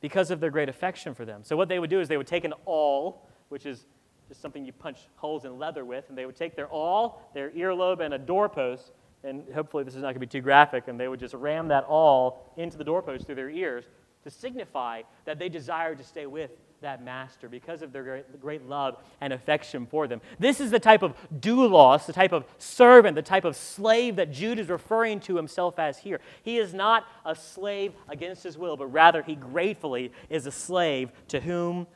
because 0.00 0.30
of 0.30 0.40
their 0.40 0.50
great 0.50 0.68
affection 0.68 1.14
for 1.14 1.24
them. 1.24 1.42
So, 1.44 1.56
what 1.56 1.68
they 1.68 1.78
would 1.78 1.90
do 1.90 2.00
is 2.00 2.08
they 2.08 2.16
would 2.16 2.26
take 2.26 2.44
an 2.44 2.54
awl, 2.64 3.28
which 3.48 3.64
is 3.64 3.86
just 4.28 4.42
something 4.42 4.64
you 4.64 4.72
punch 4.72 4.98
holes 5.16 5.44
in 5.44 5.58
leather 5.58 5.84
with, 5.84 6.08
and 6.08 6.18
they 6.18 6.26
would 6.26 6.36
take 6.36 6.56
their 6.56 6.68
awl, 6.68 7.30
their 7.32 7.50
earlobe, 7.50 8.00
and 8.00 8.12
a 8.12 8.18
doorpost, 8.18 8.92
and 9.24 9.44
hopefully 9.54 9.84
this 9.84 9.94
is 9.94 10.02
not 10.02 10.08
going 10.08 10.14
to 10.14 10.20
be 10.20 10.26
too 10.26 10.40
graphic, 10.40 10.88
and 10.88 10.98
they 10.98 11.08
would 11.08 11.20
just 11.20 11.34
ram 11.34 11.68
that 11.68 11.84
awl 11.88 12.52
into 12.56 12.76
the 12.76 12.84
doorpost 12.84 13.26
through 13.26 13.36
their 13.36 13.50
ears 13.50 13.84
to 14.26 14.30
signify 14.30 15.02
that 15.24 15.38
they 15.38 15.48
desire 15.48 15.94
to 15.94 16.02
stay 16.02 16.26
with 16.26 16.50
that 16.80 17.02
master 17.02 17.48
because 17.48 17.80
of 17.80 17.92
their 17.92 18.24
great, 18.40 18.66
love 18.68 18.98
and 19.20 19.32
affection 19.32 19.86
for 19.86 20.08
them. 20.08 20.20
This 20.40 20.60
is 20.60 20.72
the 20.72 20.80
type 20.80 21.02
of 21.02 21.14
doulos, 21.40 22.06
the 22.06 22.12
type 22.12 22.32
of 22.32 22.44
servant, 22.58 23.14
the 23.14 23.22
type 23.22 23.44
of 23.44 23.54
slave 23.54 24.16
that 24.16 24.32
Jude 24.32 24.58
is 24.58 24.68
referring 24.68 25.20
to 25.20 25.36
himself 25.36 25.78
as 25.78 25.98
here. 25.98 26.20
He 26.42 26.58
is 26.58 26.74
not 26.74 27.06
a 27.24 27.36
slave 27.36 27.92
against 28.08 28.42
his 28.42 28.58
will, 28.58 28.76
but 28.76 28.88
rather 28.88 29.22
he 29.22 29.36
gratefully 29.36 30.12
is 30.28 30.46
a 30.46 30.52
slave 30.52 31.12
to 31.28 31.38
whom? 31.40 31.86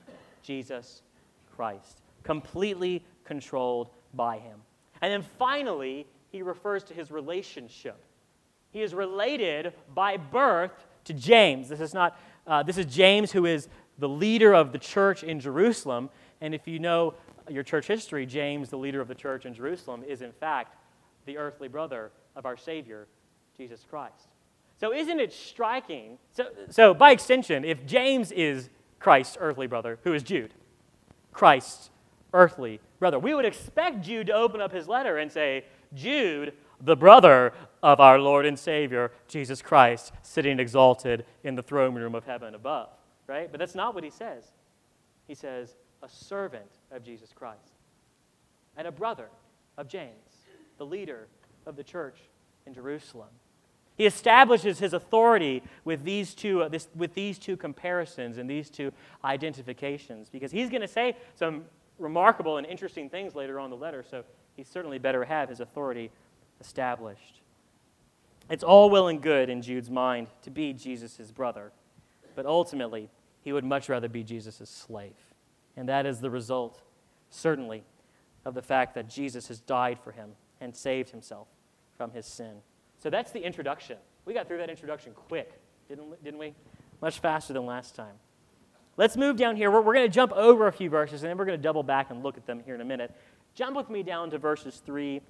Jesus 0.41 1.03
Christ, 1.57 2.01
completely 2.23 3.05
controlled 3.25 3.89
by 4.15 4.39
him. 4.39 4.61
And 5.03 5.13
then 5.13 5.29
finally, 5.37 6.07
he 6.31 6.43
refers 6.43 6.85
to 6.85 6.95
his 6.95 7.11
relationship. 7.11 7.97
He 8.71 8.83
is 8.83 8.95
related 8.95 9.73
by 9.95 10.17
birth 10.17 10.87
to 11.05 11.15
James. 11.15 11.69
This 11.69 11.81
is 11.81 11.95
not 11.95 12.19
uh, 12.47 12.63
this 12.63 12.79
is 12.79 12.87
James, 12.87 13.33
who 13.33 13.47
is 13.47 13.69
the 13.99 14.09
leader 14.09 14.53
of 14.53 14.73
the 14.73 14.79
church 14.79 15.23
in 15.23 15.41
Jerusalem. 15.41 16.11
And 16.41 16.55
if 16.55 16.67
you 16.67 16.79
know 16.79 17.15
your 17.49 17.63
church 17.63 17.87
history, 17.87 18.27
James, 18.27 18.71
the 18.71 18.79
leader 18.79 19.01
of 19.01 19.09
the 19.09 19.15
church 19.15 19.47
in 19.47 19.55
Jerusalem, 19.55 20.03
is 20.07 20.23
in 20.23 20.33
fact 20.33 20.77
the 21.27 21.37
earthly 21.37 21.69
brother 21.69 22.11
of 22.35 22.47
our 22.47 22.57
Savior, 22.57 23.07
Jesus 23.57 23.85
Christ. 23.89 24.29
So, 24.79 24.95
isn't 24.95 25.21
it 25.21 25.33
striking? 25.33 26.19
So, 26.33 26.47
so 26.71 26.95
by 26.95 27.13
extension, 27.13 27.65
if 27.65 27.85
James 27.87 28.33
is 28.33 28.71
Christ's 28.99 29.37
earthly 29.39 29.67
brother, 29.67 29.99
who 30.05 30.15
is 30.15 30.23
Jude? 30.23 30.55
Christ's 31.33 31.91
earthly 32.33 32.81
brother. 32.99 33.19
We 33.19 33.35
would 33.35 33.45
expect 33.45 34.03
Jude 34.03 34.29
to 34.29 34.33
open 34.33 34.61
up 34.61 34.73
his 34.73 34.89
letter 34.89 35.19
and 35.19 35.31
say, 35.31 35.65
Jude, 35.95 36.55
the 36.81 36.97
brother 36.97 37.53
of 37.83 38.01
our 38.01 38.19
Lord 38.19 38.47
and 38.47 38.59
Savior, 38.59 39.13
Jesus 39.29 39.63
Christ, 39.63 40.13
sitting 40.23 40.59
exalted 40.61 41.25
in 41.45 41.55
the 41.55 41.63
throne 41.63 41.95
room 41.95 42.15
of 42.15 42.25
heaven 42.25 42.55
above 42.55 42.91
right? 43.31 43.51
But 43.51 43.61
that's 43.61 43.77
not 43.77 43.95
what 43.95 44.03
he 44.03 44.11
says. 44.11 44.51
He 45.29 45.35
says, 45.37 45.77
a 46.03 46.09
servant 46.09 46.71
of 46.91 47.05
Jesus 47.05 47.31
Christ 47.33 47.75
and 48.77 48.89
a 48.89 48.93
brother 48.93 49.29
of 49.79 49.87
James, 49.87 50.11
the 50.79 50.87
leader 50.87 51.29
of 51.65 51.77
the 51.77 51.85
church 51.85 52.17
in 52.67 52.75
Jerusalem. 52.75 53.29
He 53.97 54.07
establishes 54.07 54.79
his 54.79 54.95
authority 54.95 55.63
with 55.85 56.03
these 56.05 56.35
two, 56.35 56.63
uh, 56.63 56.69
this, 56.69 56.89
with 56.97 57.15
these 57.15 57.39
two 57.39 57.57
comparisons 57.57 58.39
and 58.39 58.51
these 58.51 58.69
two 58.69 58.93
identifications 59.25 60.29
because 60.29 60.51
he's 60.51 60.71
going 60.71 60.81
to 60.81 60.89
say 60.89 61.17
some 61.35 61.65
remarkable 61.99 62.57
and 62.57 62.67
interesting 62.67 63.09
things 63.09 63.35
later 63.35 63.61
on 63.61 63.67
in 63.67 63.71
the 63.71 63.77
letter, 63.77 64.03
so 64.11 64.25
he 64.57 64.65
certainly 64.65 64.99
better 64.99 65.25
have 65.25 65.51
his 65.51 65.61
authority 65.61 66.11
established. 66.61 67.41
It's 68.49 68.65
all 68.65 68.91
well 68.91 69.09
and 69.09 69.21
good 69.21 69.49
in 69.49 69.63
Jude's 69.63 69.91
mind 69.91 70.29
to 70.43 70.51
be 70.51 70.73
Jesus' 70.73 71.31
brother, 71.31 71.73
but 72.35 72.47
ultimately, 72.47 73.09
he 73.43 73.53
would 73.53 73.65
much 73.65 73.89
rather 73.89 74.09
be 74.09 74.23
Jesus' 74.23 74.69
slave. 74.69 75.15
And 75.77 75.89
that 75.89 76.05
is 76.05 76.21
the 76.21 76.31
result, 76.31 76.83
certainly, 77.31 77.85
of 78.45 78.55
the 78.55 78.63
fact 78.63 78.95
that 78.95 79.09
Jesus 79.09 79.49
has 79.49 79.61
died 79.61 79.99
for 80.01 80.13
him 80.13 80.31
and 80.61 80.75
saved 80.75 81.11
himself 81.11 81.49
from 81.97 82.11
his 82.11 82.27
sin. 82.27 82.57
So 82.99 83.09
that's 83.09 83.31
the 83.31 83.41
introduction. 83.41 83.97
We 84.25 84.35
got 84.35 84.47
through 84.47 84.59
that 84.59 84.71
introduction 84.71 85.13
quick, 85.15 85.53
didn't, 85.89 86.23
didn't 86.23 86.41
we? 86.41 86.55
Much 87.01 87.21
faster 87.21 87.53
than 87.53 87.67
last 87.67 87.95
time. 87.95 88.15
Let's 88.97 89.17
move 89.17 89.37
down 89.37 89.57
here. 89.57 89.71
We're, 89.71 89.81
we're 89.81 89.95
going 89.95 90.07
to 90.07 90.15
jump 90.15 90.33
over 90.33 90.67
a 90.67 90.73
few 90.73 90.91
verses, 90.91 91.23
and 91.23 91.31
then 91.31 91.39
we're 91.39 91.47
going 91.47 91.59
to 91.59 91.63
double 91.63 91.83
back 91.83 92.11
and 92.11 92.23
look 92.23 92.37
at 92.37 92.47
them 92.47 92.61
here 92.61 92.75
in 92.75 92.81
a 92.81 92.85
minute. 92.85 93.15
Jump 93.55 93.77
with 93.77 93.89
me 93.89 94.03
down 94.03 94.31
to 94.31 94.39
verses 94.39 94.83
3 94.85 95.21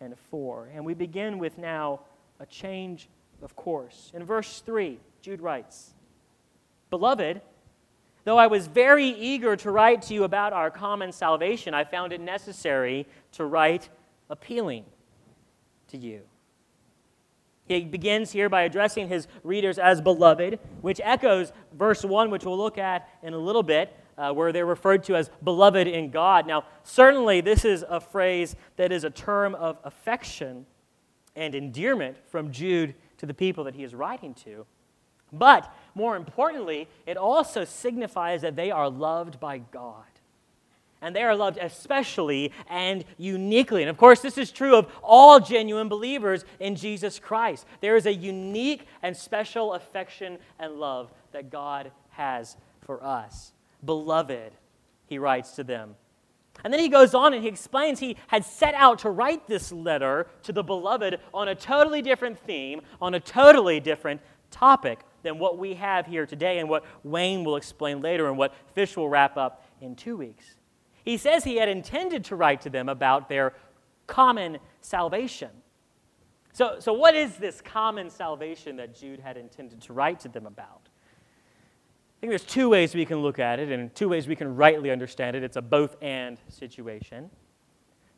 and 0.00 0.14
4. 0.30 0.70
And 0.74 0.84
we 0.84 0.94
begin 0.94 1.38
with 1.38 1.58
now 1.58 2.00
a 2.40 2.46
change 2.46 3.08
of 3.42 3.56
course. 3.56 4.10
In 4.14 4.24
verse 4.24 4.60
3, 4.60 4.98
Jude 5.22 5.40
writes 5.40 5.94
Beloved, 6.90 7.40
Though 8.24 8.38
I 8.38 8.48
was 8.48 8.66
very 8.66 9.06
eager 9.06 9.54
to 9.56 9.70
write 9.70 10.02
to 10.02 10.14
you 10.14 10.24
about 10.24 10.52
our 10.52 10.70
common 10.70 11.12
salvation, 11.12 11.74
I 11.74 11.84
found 11.84 12.12
it 12.12 12.20
necessary 12.20 13.06
to 13.32 13.44
write 13.44 13.88
appealing 14.28 14.84
to 15.88 15.96
you. 15.96 16.22
He 17.68 17.80
begins 17.82 18.32
here 18.32 18.48
by 18.48 18.62
addressing 18.62 19.08
his 19.08 19.28
readers 19.42 19.78
as 19.78 20.00
beloved, 20.00 20.58
which 20.80 21.00
echoes 21.02 21.52
verse 21.72 22.04
1, 22.04 22.30
which 22.30 22.44
we'll 22.44 22.58
look 22.58 22.78
at 22.78 23.08
in 23.22 23.32
a 23.32 23.38
little 23.38 23.62
bit, 23.62 23.96
uh, 24.18 24.32
where 24.32 24.52
they're 24.52 24.66
referred 24.66 25.04
to 25.04 25.16
as 25.16 25.30
beloved 25.42 25.86
in 25.86 26.10
God. 26.10 26.46
Now, 26.46 26.64
certainly, 26.82 27.40
this 27.40 27.64
is 27.64 27.84
a 27.88 28.00
phrase 28.00 28.56
that 28.76 28.92
is 28.92 29.04
a 29.04 29.10
term 29.10 29.54
of 29.54 29.78
affection 29.84 30.66
and 31.34 31.54
endearment 31.54 32.16
from 32.28 32.50
Jude 32.50 32.94
to 33.18 33.26
the 33.26 33.34
people 33.34 33.64
that 33.64 33.74
he 33.74 33.84
is 33.84 33.94
writing 33.94 34.34
to. 34.44 34.66
But 35.32 35.72
more 35.94 36.16
importantly, 36.16 36.88
it 37.04 37.16
also 37.16 37.64
signifies 37.64 38.42
that 38.42 38.56
they 38.56 38.70
are 38.70 38.88
loved 38.88 39.38
by 39.40 39.58
God. 39.58 40.04
And 41.02 41.14
they 41.14 41.22
are 41.22 41.36
loved 41.36 41.58
especially 41.60 42.52
and 42.68 43.04
uniquely. 43.18 43.82
And 43.82 43.90
of 43.90 43.98
course, 43.98 44.20
this 44.20 44.38
is 44.38 44.50
true 44.50 44.76
of 44.76 44.90
all 45.02 45.40
genuine 45.40 45.88
believers 45.88 46.44
in 46.58 46.74
Jesus 46.74 47.18
Christ. 47.18 47.66
There 47.80 47.96
is 47.96 48.06
a 48.06 48.14
unique 48.14 48.86
and 49.02 49.14
special 49.14 49.74
affection 49.74 50.38
and 50.58 50.74
love 50.74 51.12
that 51.32 51.50
God 51.50 51.92
has 52.10 52.56
for 52.80 53.04
us. 53.04 53.52
Beloved, 53.84 54.52
he 55.06 55.18
writes 55.18 55.52
to 55.52 55.64
them. 55.64 55.96
And 56.64 56.72
then 56.72 56.80
he 56.80 56.88
goes 56.88 57.14
on 57.14 57.34
and 57.34 57.42
he 57.42 57.48
explains 57.48 58.00
he 58.00 58.16
had 58.28 58.44
set 58.44 58.74
out 58.74 59.00
to 59.00 59.10
write 59.10 59.46
this 59.46 59.70
letter 59.72 60.26
to 60.44 60.52
the 60.52 60.62
beloved 60.62 61.20
on 61.34 61.48
a 61.48 61.54
totally 61.54 62.02
different 62.02 62.38
theme, 62.38 62.80
on 63.00 63.14
a 63.14 63.20
totally 63.20 63.78
different 63.78 64.20
topic 64.50 65.00
than 65.22 65.38
what 65.38 65.58
we 65.58 65.74
have 65.74 66.06
here 66.06 66.24
today 66.24 66.58
and 66.58 66.68
what 66.68 66.84
Wayne 67.02 67.44
will 67.44 67.56
explain 67.56 68.00
later 68.00 68.28
and 68.28 68.38
what 68.38 68.54
Fish 68.74 68.96
will 68.96 69.08
wrap 69.08 69.36
up 69.36 69.66
in 69.80 69.94
two 69.94 70.16
weeks. 70.16 70.54
He 71.04 71.16
says 71.16 71.44
he 71.44 71.56
had 71.56 71.68
intended 71.68 72.24
to 72.26 72.36
write 72.36 72.62
to 72.62 72.70
them 72.70 72.88
about 72.88 73.28
their 73.28 73.52
common 74.06 74.58
salvation. 74.80 75.50
So, 76.52 76.76
so 76.78 76.92
what 76.92 77.14
is 77.14 77.36
this 77.36 77.60
common 77.60 78.08
salvation 78.08 78.76
that 78.76 78.98
Jude 78.98 79.20
had 79.20 79.36
intended 79.36 79.82
to 79.82 79.92
write 79.92 80.20
to 80.20 80.28
them 80.28 80.46
about? 80.46 80.85
Think 82.26 82.40
there's 82.40 82.52
two 82.52 82.68
ways 82.68 82.92
we 82.92 83.04
can 83.04 83.18
look 83.18 83.38
at 83.38 83.60
it, 83.60 83.70
and 83.70 83.94
two 83.94 84.08
ways 84.08 84.26
we 84.26 84.34
can 84.34 84.56
rightly 84.56 84.90
understand 84.90 85.36
it. 85.36 85.44
It's 85.44 85.56
a 85.56 85.62
both 85.62 85.94
and 86.02 86.38
situation. 86.48 87.30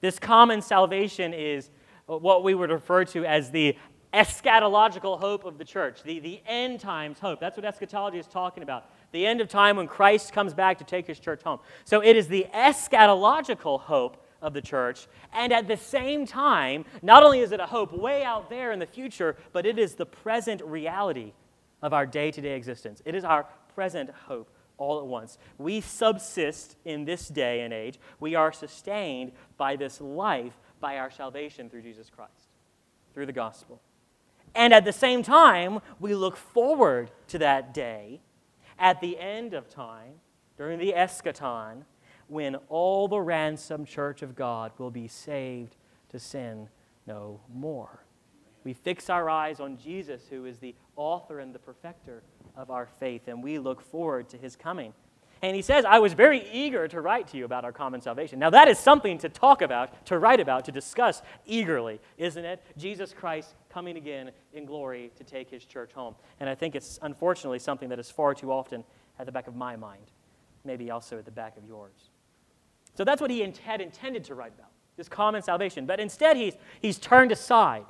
This 0.01 0.19
common 0.19 0.63
salvation 0.63 1.35
is 1.35 1.69
what 2.07 2.43
we 2.43 2.55
would 2.55 2.71
refer 2.71 3.05
to 3.05 3.27
as 3.27 3.51
the 3.51 3.77
eschatological 4.15 5.21
hope 5.21 5.45
of 5.45 5.59
the 5.59 5.65
church, 5.67 6.03
the, 6.05 6.21
the 6.21 6.41
end 6.47 6.81
times 6.81 7.19
hope. 7.19 7.39
That's 7.39 7.59
what 7.59 7.67
eschatology 7.67 8.19
is 8.19 8.27
talking 8.27 8.63
about. 8.63 8.91
The 9.13 9.27
end 9.27 9.43
of 9.43 9.49
time 9.51 9.77
when 9.77 9.87
Christ 9.87 10.33
comes 10.33 10.55
back 10.55 10.79
to 10.79 10.85
take 10.85 11.07
his 11.07 11.21
church 11.21 11.43
home. 11.43 11.59
So 11.85 12.03
it 12.03 12.17
is 12.17 12.29
the 12.29 12.47
eschatological 12.55 13.79
hope 13.79 14.27
of 14.41 14.55
the 14.55 14.63
church. 14.63 15.07
And 15.35 15.53
at 15.53 15.69
the 15.69 15.77
same 15.77 16.25
time, 16.25 16.87
not 17.03 17.23
only 17.23 17.41
is 17.41 17.53
it 17.53 17.61
a 17.61 17.67
hope 17.67 17.93
way 17.93 18.25
out 18.25 18.49
there 18.49 18.73
in 18.73 18.79
the 18.79 18.87
future, 18.87 19.37
but 19.53 19.67
it 19.67 19.79
is 19.79 19.97
the 19.97 20.07
present 20.07 20.63
reality 20.65 21.35
of 21.83 21.93
our 21.93 22.07
day 22.07 22.31
to 22.31 22.41
day 22.41 22.57
existence. 22.57 23.03
It 23.05 23.15
is 23.15 23.23
our 23.23 23.47
present 23.79 24.11
hope 24.27 24.51
all 24.77 24.99
at 24.99 25.07
once. 25.07 25.39
We 25.57 25.81
subsist 25.81 26.75
in 26.85 27.05
this 27.05 27.29
day 27.29 27.61
and 27.61 27.73
age. 27.73 28.01
We 28.19 28.35
are 28.35 28.51
sustained 28.51 29.31
by 29.57 29.77
this 29.77 30.01
life, 30.01 30.55
by 30.81 30.99
our 30.99 31.13
salvation 31.13 31.71
through 31.71 31.83
Jesus 31.83 32.11
Christ, 32.11 32.51
through 33.15 33.27
the 33.27 33.33
gospel. 33.33 33.81
And 34.53 34.75
at 34.75 34.85
the 34.85 34.93
same 34.93 35.23
time, 35.23 35.79
we 36.01 36.13
look 36.13 36.37
forward 36.37 37.13
to 37.29 37.39
that 37.39 37.73
day 37.73 38.21
at 38.81 39.01
the 39.01 39.17
end 39.17 39.55
of 39.55 39.71
time, 39.71 40.15
during 40.57 40.81
the 40.81 40.93
eschaton, 40.97 41.85
when 42.27 42.57
all 42.69 43.07
the 43.07 43.21
ransomed 43.21 43.87
church 43.87 44.23
of 44.23 44.35
God 44.35 44.73
will 44.77 44.91
be 44.91 45.07
saved 45.07 45.77
to 46.09 46.19
sin 46.19 46.69
no 47.07 47.39
more. 47.55 48.03
We 48.65 48.73
fix 48.73 49.09
our 49.09 49.31
eyes 49.31 49.61
on 49.61 49.77
Jesus, 49.77 50.23
who 50.29 50.47
is 50.47 50.59
the 50.59 50.75
author 50.97 51.39
and 51.39 51.55
the 51.55 51.61
perfecter 51.61 52.25
of 52.59 52.71
our 52.71 52.87
faith, 52.99 53.29
and 53.29 53.43
we 53.43 53.59
look 53.59 53.81
forward 53.81 54.29
to 54.31 54.37
his 54.37 54.57
coming. 54.57 54.93
And 55.41 55.55
he 55.55 55.63
says, 55.63 55.85
I 55.85 56.01
was 56.01 56.15
very 56.15 56.45
eager 56.53 56.89
to 56.89 57.01
write 57.01 57.29
to 57.29 57.37
you 57.37 57.45
about 57.45 57.65
our 57.65 57.71
common 57.71 58.01
salvation. 58.01 58.41
Now, 58.41 58.51
that 58.51 58.67
is 58.67 58.77
something 58.77 59.19
to 59.19 59.29
talk 59.29 59.63
about, 59.63 60.05
to 60.07 60.19
write 60.19 60.41
about, 60.41 60.65
to 60.65 60.73
discuss 60.73 61.23
eagerly, 61.47 62.01
isn't 62.19 62.45
it? 62.45 62.61
Jesus 62.77 63.15
Christ 63.15 63.55
coming 63.71 63.97
again 63.97 64.33
in 64.53 64.67
glory 64.67 65.13
to 65.17 65.23
take 65.23 65.49
his 65.49 65.65
church 65.65 65.93
home. 65.93 66.17
And 66.41 66.51
I 66.51 66.57
think 66.57 66.75
it's 66.75 66.99
unfortunately 67.03 67.61
something 67.61 67.89
that 67.91 68.01
is 68.01 68.11
far 68.11 68.35
too 68.35 68.51
often 68.51 68.83
at 69.21 69.27
the 69.27 69.33
back 69.33 69.47
of 69.47 69.55
my 69.55 69.77
mind, 69.77 70.11
maybe 70.65 70.91
also 70.91 71.19
at 71.19 71.25
the 71.25 71.31
back 71.31 71.57
of 71.57 71.65
yours. 71.65 72.11
So 72.97 73.05
that's 73.05 73.21
what 73.21 73.31
he 73.31 73.49
had 73.63 73.81
intended 73.81 74.25
to 74.25 74.35
write 74.35 74.53
about, 74.59 74.73
this 74.97 75.09
common 75.09 75.43
salvation. 75.43 75.87
But 75.87 76.01
instead, 76.01 76.37
he's, 76.37 76.55
he's 76.81 76.99
turned 76.99 77.31
aside. 77.31 77.85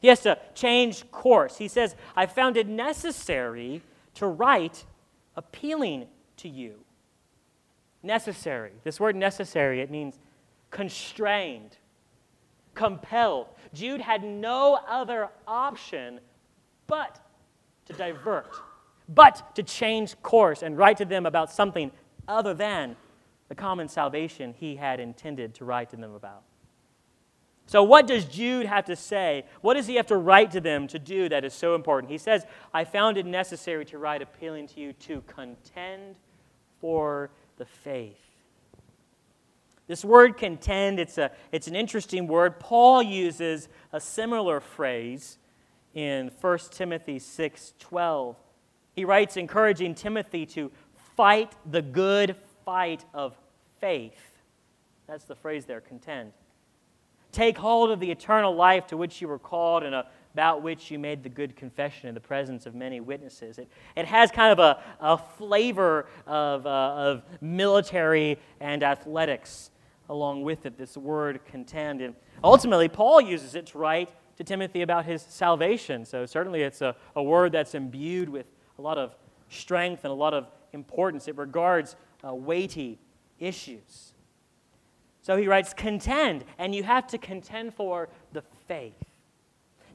He 0.00 0.08
has 0.08 0.20
to 0.20 0.38
change 0.54 1.10
course. 1.10 1.56
He 1.56 1.68
says, 1.68 1.96
I 2.14 2.26
found 2.26 2.56
it 2.56 2.68
necessary 2.68 3.82
to 4.14 4.26
write 4.26 4.84
appealing 5.36 6.06
to 6.38 6.48
you. 6.48 6.84
Necessary. 8.02 8.72
This 8.84 9.00
word 9.00 9.16
necessary, 9.16 9.80
it 9.80 9.90
means 9.90 10.18
constrained, 10.70 11.76
compelled. 12.74 13.48
Jude 13.74 14.00
had 14.00 14.22
no 14.22 14.78
other 14.88 15.28
option 15.46 16.20
but 16.86 17.20
to 17.86 17.92
divert, 17.92 18.54
but 19.08 19.54
to 19.56 19.62
change 19.62 20.20
course 20.22 20.62
and 20.62 20.78
write 20.78 20.98
to 20.98 21.04
them 21.04 21.26
about 21.26 21.50
something 21.50 21.90
other 22.28 22.54
than 22.54 22.96
the 23.48 23.54
common 23.54 23.88
salvation 23.88 24.54
he 24.58 24.76
had 24.76 25.00
intended 25.00 25.54
to 25.54 25.64
write 25.64 25.90
to 25.90 25.96
them 25.96 26.14
about. 26.14 26.42
So, 27.68 27.82
what 27.82 28.06
does 28.06 28.24
Jude 28.24 28.64
have 28.64 28.86
to 28.86 28.96
say? 28.96 29.44
What 29.60 29.74
does 29.74 29.86
he 29.86 29.96
have 29.96 30.06
to 30.06 30.16
write 30.16 30.52
to 30.52 30.60
them 30.60 30.86
to 30.88 30.98
do 30.98 31.28
that 31.28 31.44
is 31.44 31.52
so 31.52 31.74
important? 31.74 32.10
He 32.10 32.16
says, 32.16 32.46
I 32.72 32.84
found 32.84 33.18
it 33.18 33.26
necessary 33.26 33.84
to 33.86 33.98
write 33.98 34.22
appealing 34.22 34.68
to 34.68 34.80
you 34.80 34.94
to 34.94 35.20
contend 35.26 36.16
for 36.80 37.28
the 37.58 37.66
faith. 37.66 38.16
This 39.86 40.02
word 40.02 40.38
contend, 40.38 40.98
it's, 40.98 41.18
a, 41.18 41.30
it's 41.52 41.66
an 41.66 41.76
interesting 41.76 42.26
word. 42.26 42.58
Paul 42.58 43.02
uses 43.02 43.68
a 43.92 44.00
similar 44.00 44.60
phrase 44.60 45.36
in 45.92 46.30
1 46.40 46.58
Timothy 46.70 47.18
6 47.18 47.74
12. 47.78 48.36
He 48.96 49.04
writes, 49.04 49.36
encouraging 49.36 49.94
Timothy 49.94 50.46
to 50.46 50.72
fight 51.16 51.52
the 51.70 51.82
good 51.82 52.34
fight 52.64 53.04
of 53.12 53.36
faith. 53.78 54.38
That's 55.06 55.24
the 55.24 55.36
phrase 55.36 55.66
there, 55.66 55.82
contend. 55.82 56.32
Take 57.32 57.58
hold 57.58 57.90
of 57.90 58.00
the 58.00 58.10
eternal 58.10 58.54
life 58.54 58.86
to 58.88 58.96
which 58.96 59.20
you 59.20 59.28
were 59.28 59.38
called 59.38 59.82
and 59.82 59.94
about 59.94 60.62
which 60.62 60.90
you 60.90 60.98
made 60.98 61.22
the 61.22 61.28
good 61.28 61.56
confession 61.56 62.08
in 62.08 62.14
the 62.14 62.20
presence 62.20 62.66
of 62.66 62.74
many 62.74 63.00
witnesses. 63.00 63.58
It, 63.58 63.68
it 63.96 64.06
has 64.06 64.30
kind 64.30 64.52
of 64.52 64.58
a, 64.58 64.82
a 65.00 65.18
flavor 65.18 66.06
of, 66.26 66.66
uh, 66.66 66.70
of 66.70 67.22
military 67.40 68.38
and 68.60 68.82
athletics 68.82 69.70
along 70.08 70.42
with 70.42 70.66
it, 70.66 70.78
this 70.78 70.96
word 70.96 71.40
contend. 71.44 72.00
And 72.00 72.14
ultimately, 72.42 72.88
Paul 72.88 73.20
uses 73.20 73.54
it 73.54 73.66
to 73.66 73.78
write 73.78 74.10
to 74.36 74.44
Timothy 74.44 74.82
about 74.82 75.04
his 75.04 75.22
salvation. 75.22 76.04
So 76.04 76.24
certainly 76.24 76.62
it's 76.62 76.80
a, 76.80 76.96
a 77.16 77.22
word 77.22 77.52
that's 77.52 77.74
imbued 77.74 78.28
with 78.28 78.46
a 78.78 78.82
lot 78.82 78.96
of 78.96 79.14
strength 79.50 80.04
and 80.04 80.10
a 80.10 80.14
lot 80.14 80.34
of 80.34 80.48
importance. 80.72 81.28
It 81.28 81.36
regards 81.36 81.96
uh, 82.26 82.34
weighty 82.34 82.98
issues. 83.38 84.14
So 85.28 85.36
he 85.36 85.46
writes, 85.46 85.74
contend, 85.74 86.46
and 86.56 86.74
you 86.74 86.84
have 86.84 87.06
to 87.08 87.18
contend 87.18 87.74
for 87.74 88.08
the 88.32 88.42
faith. 88.66 88.94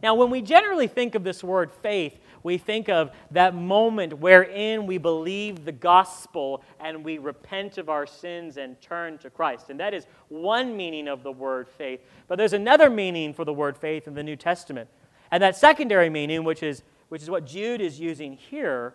Now, 0.03 0.13
when 0.13 0.29
we 0.29 0.43
generally 0.43 0.85
think 0.85 1.15
of 1.15 1.23
this 1.23 1.43
word 1.43 1.71
faith, 1.71 2.19
we 2.43 2.59
think 2.59 2.87
of 2.87 3.09
that 3.31 3.55
moment 3.55 4.19
wherein 4.19 4.85
we 4.85 4.99
believe 4.99 5.65
the 5.65 5.71
gospel 5.71 6.61
and 6.79 7.03
we 7.03 7.17
repent 7.17 7.79
of 7.79 7.89
our 7.89 8.05
sins 8.05 8.57
and 8.57 8.79
turn 8.79 9.17
to 9.17 9.31
Christ. 9.31 9.71
And 9.71 9.79
that 9.79 9.95
is 9.95 10.05
one 10.27 10.77
meaning 10.77 11.07
of 11.07 11.23
the 11.23 11.31
word 11.31 11.67
faith. 11.67 12.01
But 12.27 12.37
there's 12.37 12.53
another 12.53 12.91
meaning 12.91 13.33
for 13.33 13.43
the 13.43 13.53
word 13.53 13.75
faith 13.75 14.07
in 14.07 14.13
the 14.13 14.21
New 14.21 14.35
Testament. 14.35 14.87
And 15.31 15.41
that 15.41 15.55
secondary 15.55 16.11
meaning, 16.11 16.43
which 16.43 16.61
is, 16.61 16.83
which 17.09 17.23
is 17.23 17.29
what 17.31 17.47
Jude 17.47 17.81
is 17.81 17.99
using 17.99 18.33
here, 18.33 18.93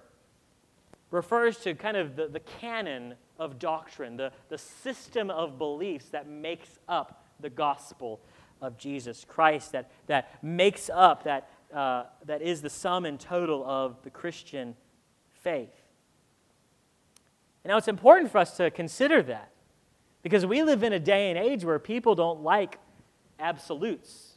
refers 1.10 1.58
to 1.58 1.74
kind 1.74 1.96
of 1.96 2.16
the, 2.16 2.28
the 2.28 2.40
canon 2.40 3.14
of 3.38 3.58
doctrine, 3.58 4.16
the, 4.16 4.32
the 4.48 4.58
system 4.58 5.30
of 5.30 5.58
beliefs 5.58 6.06
that 6.10 6.28
makes 6.28 6.78
up 6.88 7.24
the 7.40 7.50
gospel 7.50 8.20
of 8.60 8.76
Jesus 8.76 9.24
Christ 9.26 9.72
that, 9.72 9.90
that 10.06 10.42
makes 10.42 10.90
up, 10.92 11.24
that, 11.24 11.48
uh, 11.72 12.04
that 12.24 12.42
is 12.42 12.62
the 12.62 12.70
sum 12.70 13.04
and 13.04 13.18
total 13.18 13.64
of 13.64 14.02
the 14.02 14.10
Christian 14.10 14.74
faith. 15.42 15.74
And 17.64 17.70
now 17.70 17.76
it's 17.76 17.88
important 17.88 18.30
for 18.30 18.38
us 18.38 18.56
to 18.56 18.70
consider 18.70 19.22
that 19.22 19.52
because 20.22 20.44
we 20.44 20.62
live 20.62 20.82
in 20.82 20.92
a 20.92 20.98
day 20.98 21.30
and 21.30 21.38
age 21.38 21.64
where 21.64 21.78
people 21.78 22.14
don't 22.14 22.42
like 22.42 22.78
absolutes, 23.38 24.32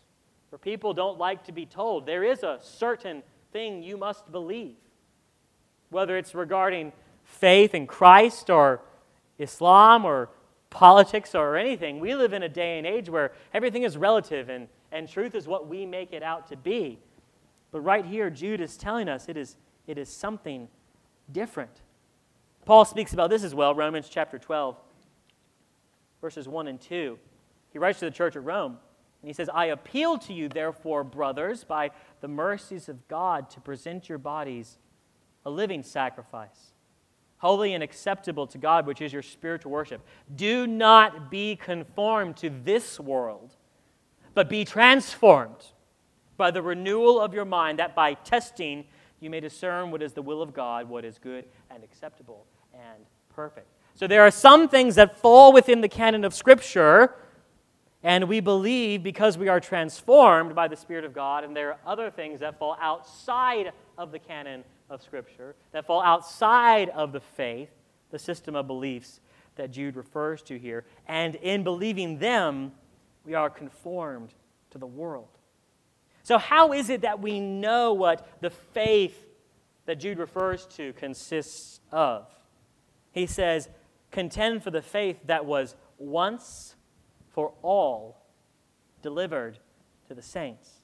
where 0.50 0.60
people 0.60 0.94
don't 0.94 1.18
like 1.18 1.44
to 1.46 1.52
be 1.52 1.66
told 1.66 2.06
there 2.06 2.24
is 2.24 2.44
a 2.44 2.60
certain 2.62 3.24
thing 3.52 3.82
you 3.82 3.98
must 3.98 4.32
believe, 4.32 4.76
whether 5.92 6.18
it's 6.18 6.34
regarding 6.34 6.92
faith 7.24 7.76
in 7.76 7.86
Christ 7.86 8.50
or 8.50 8.82
Islam 9.38 10.06
or 10.06 10.30
politics 10.70 11.36
or 11.36 11.58
anything. 11.58 12.00
We 12.00 12.16
live 12.16 12.34
in 12.34 12.42
a 12.42 12.50
day 12.50 12.78
and 12.78 12.88
age 12.88 13.10
where 13.10 13.34
everything 13.54 13.84
is 13.84 13.98
relative 13.98 14.50
and, 14.50 14.68
and 14.92 15.08
truth 15.08 15.36
is 15.36 15.48
what 15.48 15.68
we 15.68 15.86
make 15.86 16.14
it 16.14 16.24
out 16.24 16.48
to 16.48 16.58
be. 16.58 16.98
But 17.72 17.82
right 17.82 18.06
here, 18.06 18.30
Jude 18.30 18.62
is 18.62 18.78
telling 18.78 19.08
us 19.08 19.30
it 19.30 19.38
is, 19.38 19.56
it 19.86 19.98
is 19.98 20.10
something 20.10 20.68
different. 21.32 21.82
Paul 22.66 22.86
speaks 22.86 23.14
about 23.14 23.30
this 23.30 23.44
as 23.44 23.54
well, 23.56 23.74
Romans 23.74 24.08
chapter 24.10 24.38
12, 24.38 24.78
verses 26.22 26.48
1 26.48 26.68
and 26.68 26.80
2. 26.80 27.18
He 27.72 27.80
writes 27.80 28.00
to 28.00 28.06
the 28.06 28.12
church 28.12 28.36
at 28.36 28.44
Rome, 28.44 28.78
and 29.22 29.30
he 29.30 29.34
says, 29.34 29.50
I 29.54 29.68
appeal 29.68 30.18
to 30.20 30.34
you, 30.34 30.48
therefore, 30.48 31.04
brothers, 31.04 31.64
by 31.64 31.92
the 32.20 32.28
mercies 32.28 32.88
of 32.88 33.08
God, 33.08 33.50
to 33.52 33.62
present 33.62 34.10
your 34.10 34.18
bodies 34.18 34.78
a 35.46 35.50
living 35.50 35.84
sacrifice 35.84 36.72
holy 37.42 37.74
and 37.74 37.84
acceptable 37.84 38.46
to 38.46 38.60
God, 38.60 38.86
which 38.86 39.02
is 39.02 39.12
your 39.12 39.24
spiritual 39.24 39.72
worship. 39.72 40.06
Do 40.36 40.68
not 40.68 41.32
be 41.32 41.56
conformed 41.56 42.38
to 42.38 42.52
this 42.64 43.00
world, 43.00 43.56
but 44.36 44.48
be 44.48 44.64
transformed 44.64 45.66
by 46.38 46.52
the 46.52 46.62
renewal 46.62 47.20
of 47.20 47.34
your 47.34 47.46
mind, 47.46 47.80
that 47.80 47.96
by 47.96 48.14
testing 48.14 48.86
you 49.20 49.32
may 49.32 49.40
discern 49.40 49.90
what 49.90 50.04
is 50.04 50.14
the 50.14 50.22
will 50.22 50.44
of 50.44 50.54
God, 50.54 50.88
what 50.88 51.04
is 51.04 51.18
good 51.18 51.46
and 51.72 51.84
acceptable 51.84 52.46
and 52.76 53.06
perfect. 53.34 53.68
So 53.96 54.06
there 54.06 54.22
are 54.22 54.32
some 54.32 54.70
things 54.70 54.94
that 54.96 55.18
fall 55.18 55.52
within 55.52 55.82
the 55.82 55.90
canon 55.90 56.24
of 56.24 56.36
Scripture. 56.36 57.16
And 58.04 58.28
we 58.28 58.40
believe 58.40 59.02
because 59.04 59.38
we 59.38 59.48
are 59.48 59.60
transformed 59.60 60.56
by 60.56 60.68
the 60.68 60.76
Spirit 60.76 61.06
of 61.06 61.14
God, 61.14 61.44
and 61.44 61.56
there 61.56 61.70
are 61.70 61.80
other 61.86 62.10
things 62.10 62.40
that 62.40 62.58
fall 62.58 62.78
outside 62.82 63.72
of 63.98 64.12
the 64.12 64.18
canon 64.18 64.64
of 64.92 65.02
Scripture 65.02 65.56
that 65.72 65.86
fall 65.86 66.04
outside 66.04 66.90
of 66.90 67.14
the 67.14 67.22
faith, 67.22 67.70
the 68.12 68.20
system 68.20 68.56
of 68.56 68.68
beliefs 68.68 69.22
that 69.56 69.72
Jude 69.72 69.96
refers 69.96 70.42
to 70.44 70.60
here. 70.60 70.86
And 71.08 71.36
in 71.36 71.64
believing 71.64 72.20
them, 72.20 72.74
we 73.26 73.34
are 73.34 73.50
conformed 73.50 74.34
to 74.72 74.78
the 74.78 74.86
world. 74.86 75.30
So, 76.24 76.38
how 76.38 76.74
is 76.74 76.90
it 76.90 77.02
that 77.02 77.20
we 77.20 77.40
know 77.40 77.94
what 77.94 78.42
the 78.42 78.50
faith 78.50 79.26
that 79.86 80.00
Jude 80.00 80.20
refers 80.20 80.66
to 80.68 80.94
consists 80.94 81.80
of? 81.92 82.28
He 83.12 83.26
says, 83.26 83.70
Contend 84.12 84.62
for 84.62 84.72
the 84.72 84.82
faith 84.82 85.20
that 85.26 85.46
was 85.46 85.76
once 85.98 86.76
for 87.30 87.54
all 87.62 88.22
delivered 89.02 89.58
to 90.10 90.14
the 90.14 90.22
saints. 90.22 90.81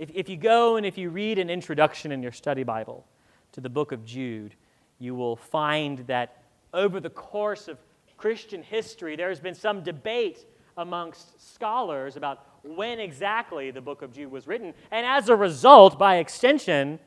If, 0.00 0.10
if 0.14 0.30
you 0.30 0.38
go 0.38 0.76
and 0.76 0.86
if 0.86 0.96
you 0.96 1.10
read 1.10 1.38
an 1.38 1.50
introduction 1.50 2.10
in 2.10 2.22
your 2.22 2.32
study 2.32 2.62
Bible 2.62 3.06
to 3.52 3.60
the 3.60 3.68
book 3.68 3.92
of 3.92 4.02
Jude, 4.02 4.54
you 4.98 5.14
will 5.14 5.36
find 5.36 5.98
that 6.06 6.42
over 6.72 7.00
the 7.00 7.10
course 7.10 7.68
of 7.68 7.76
Christian 8.16 8.62
history, 8.62 9.14
there 9.14 9.28
has 9.28 9.40
been 9.40 9.54
some 9.54 9.82
debate 9.82 10.46
amongst 10.78 11.54
scholars 11.54 12.16
about 12.16 12.46
when 12.62 12.98
exactly 12.98 13.70
the 13.70 13.82
book 13.82 14.00
of 14.00 14.10
Jude 14.10 14.30
was 14.30 14.46
written, 14.46 14.72
and 14.90 15.04
as 15.04 15.28
a 15.28 15.36
result, 15.36 15.98
by 15.98 16.16
extension, 16.16 16.98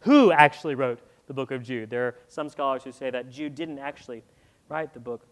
who 0.00 0.30
actually 0.30 0.74
wrote 0.74 1.00
the 1.28 1.32
book 1.32 1.52
of 1.52 1.62
Jude. 1.62 1.88
There 1.88 2.08
are 2.08 2.14
some 2.28 2.50
scholars 2.50 2.84
who 2.84 2.92
say 2.92 3.08
that 3.08 3.30
Jude 3.30 3.54
didn't 3.54 3.78
actually 3.78 4.24
write 4.68 4.92
the 4.92 5.00
book 5.00 5.26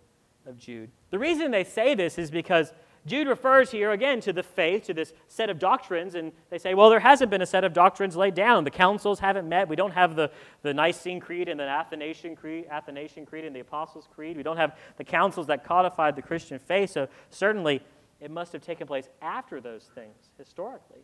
of 0.46 0.56
Jude. 0.56 0.90
The 1.10 1.18
reason 1.18 1.50
they 1.50 1.64
say 1.64 1.94
this 1.94 2.16
is 2.16 2.30
because 2.30 2.72
Jude 3.06 3.28
refers 3.28 3.70
here 3.70 3.92
again 3.92 4.20
to 4.20 4.32
the 4.32 4.42
faith, 4.42 4.84
to 4.84 4.94
this 4.94 5.14
set 5.26 5.48
of 5.48 5.58
doctrines, 5.58 6.14
and 6.14 6.32
they 6.50 6.58
say, 6.58 6.74
well, 6.74 6.90
there 6.90 7.00
hasn't 7.00 7.30
been 7.30 7.40
a 7.40 7.46
set 7.46 7.64
of 7.64 7.72
doctrines 7.72 8.14
laid 8.14 8.34
down. 8.34 8.64
The 8.64 8.70
councils 8.70 9.20
haven't 9.20 9.48
met. 9.48 9.68
We 9.68 9.76
don't 9.76 9.92
have 9.92 10.16
the, 10.16 10.30
the 10.62 10.74
Nicene 10.74 11.18
Creed 11.18 11.48
and 11.48 11.58
the 11.58 11.64
Athanasian 11.64 12.36
Creed, 12.36 12.66
Athanasian 12.70 13.24
Creed 13.24 13.46
and 13.46 13.56
the 13.56 13.60
Apostles' 13.60 14.06
Creed. 14.14 14.36
We 14.36 14.42
don't 14.42 14.58
have 14.58 14.76
the 14.98 15.04
councils 15.04 15.46
that 15.46 15.64
codified 15.64 16.14
the 16.14 16.22
Christian 16.22 16.58
faith, 16.58 16.90
so 16.90 17.08
certainly 17.30 17.80
it 18.20 18.30
must 18.30 18.52
have 18.52 18.60
taken 18.60 18.86
place 18.86 19.08
after 19.22 19.62
those 19.62 19.84
things 19.94 20.28
historically. 20.36 21.00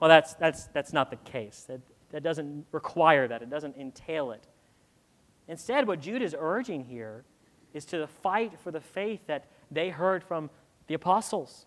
Well, 0.00 0.08
that's, 0.08 0.34
that's, 0.34 0.66
that's 0.66 0.92
not 0.92 1.10
the 1.10 1.16
case. 1.16 1.68
that 2.10 2.22
doesn't 2.22 2.66
require 2.72 3.28
that, 3.28 3.42
it 3.42 3.50
doesn't 3.50 3.76
entail 3.76 4.32
it. 4.32 4.44
Instead, 5.48 5.86
what 5.86 6.00
Jude 6.00 6.22
is 6.22 6.34
urging 6.36 6.84
here 6.84 7.24
is 7.72 7.84
to 7.84 8.06
fight 8.06 8.58
for 8.58 8.72
the 8.72 8.80
faith 8.80 9.20
that 9.26 9.44
they 9.70 9.90
heard 9.90 10.24
from 10.24 10.50
the 10.86 10.94
apostles, 10.94 11.66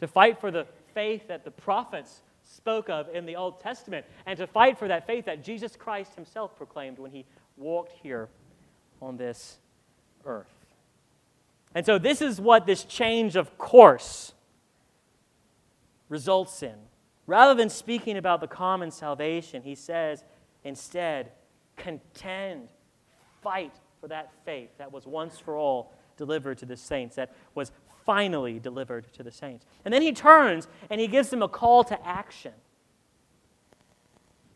to 0.00 0.06
fight 0.06 0.40
for 0.40 0.50
the 0.50 0.66
faith 0.92 1.28
that 1.28 1.44
the 1.44 1.50
prophets 1.50 2.22
spoke 2.44 2.88
of 2.88 3.08
in 3.14 3.26
the 3.26 3.36
Old 3.36 3.60
Testament, 3.60 4.04
and 4.26 4.36
to 4.38 4.46
fight 4.46 4.78
for 4.78 4.88
that 4.88 5.06
faith 5.06 5.24
that 5.24 5.42
Jesus 5.42 5.76
Christ 5.76 6.14
himself 6.14 6.56
proclaimed 6.56 6.98
when 6.98 7.10
he 7.10 7.24
walked 7.56 7.92
here 8.02 8.28
on 9.00 9.16
this 9.16 9.58
earth. 10.24 10.46
And 11.74 11.84
so, 11.84 11.98
this 11.98 12.22
is 12.22 12.40
what 12.40 12.66
this 12.66 12.84
change 12.84 13.34
of 13.36 13.58
course 13.58 14.32
results 16.08 16.62
in. 16.62 16.74
Rather 17.26 17.54
than 17.54 17.70
speaking 17.70 18.16
about 18.16 18.40
the 18.40 18.46
common 18.46 18.90
salvation, 18.90 19.62
he 19.62 19.74
says 19.74 20.22
instead, 20.62 21.32
contend, 21.76 22.68
fight 23.42 23.74
for 24.00 24.08
that 24.08 24.30
faith 24.44 24.70
that 24.78 24.92
was 24.92 25.06
once 25.06 25.38
for 25.38 25.56
all 25.56 25.92
delivered 26.16 26.58
to 26.58 26.66
the 26.66 26.76
saints, 26.76 27.16
that 27.16 27.34
was 27.54 27.72
finally 28.04 28.58
delivered 28.58 29.12
to 29.14 29.22
the 29.22 29.30
saints. 29.30 29.66
And 29.84 29.92
then 29.92 30.02
he 30.02 30.12
turns 30.12 30.68
and 30.90 31.00
he 31.00 31.06
gives 31.06 31.30
them 31.30 31.42
a 31.42 31.48
call 31.48 31.84
to 31.84 32.06
action. 32.06 32.52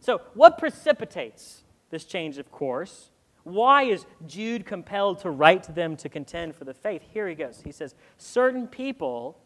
So, 0.01 0.21
what 0.35 0.59
precipitates 0.59 1.65
this 1.91 2.05
change 2.05 2.39
of 2.39 2.51
course? 2.51 3.11
Why 3.45 3.85
is 3.85 4.05
Jude 4.27 4.67
compelled 4.67 5.21
to 5.21 5.31
write 5.31 5.63
to 5.65 5.73
them 5.73 5.97
to 5.97 6.09
contend 6.09 6.55
for 6.55 6.65
the 6.65 6.75
faith? 6.75 7.03
Here 7.13 7.29
he 7.29 7.35
goes. 7.35 7.63
He 7.65 7.73
says, 7.73 7.95
Certain 8.19 8.67
people 8.67 9.39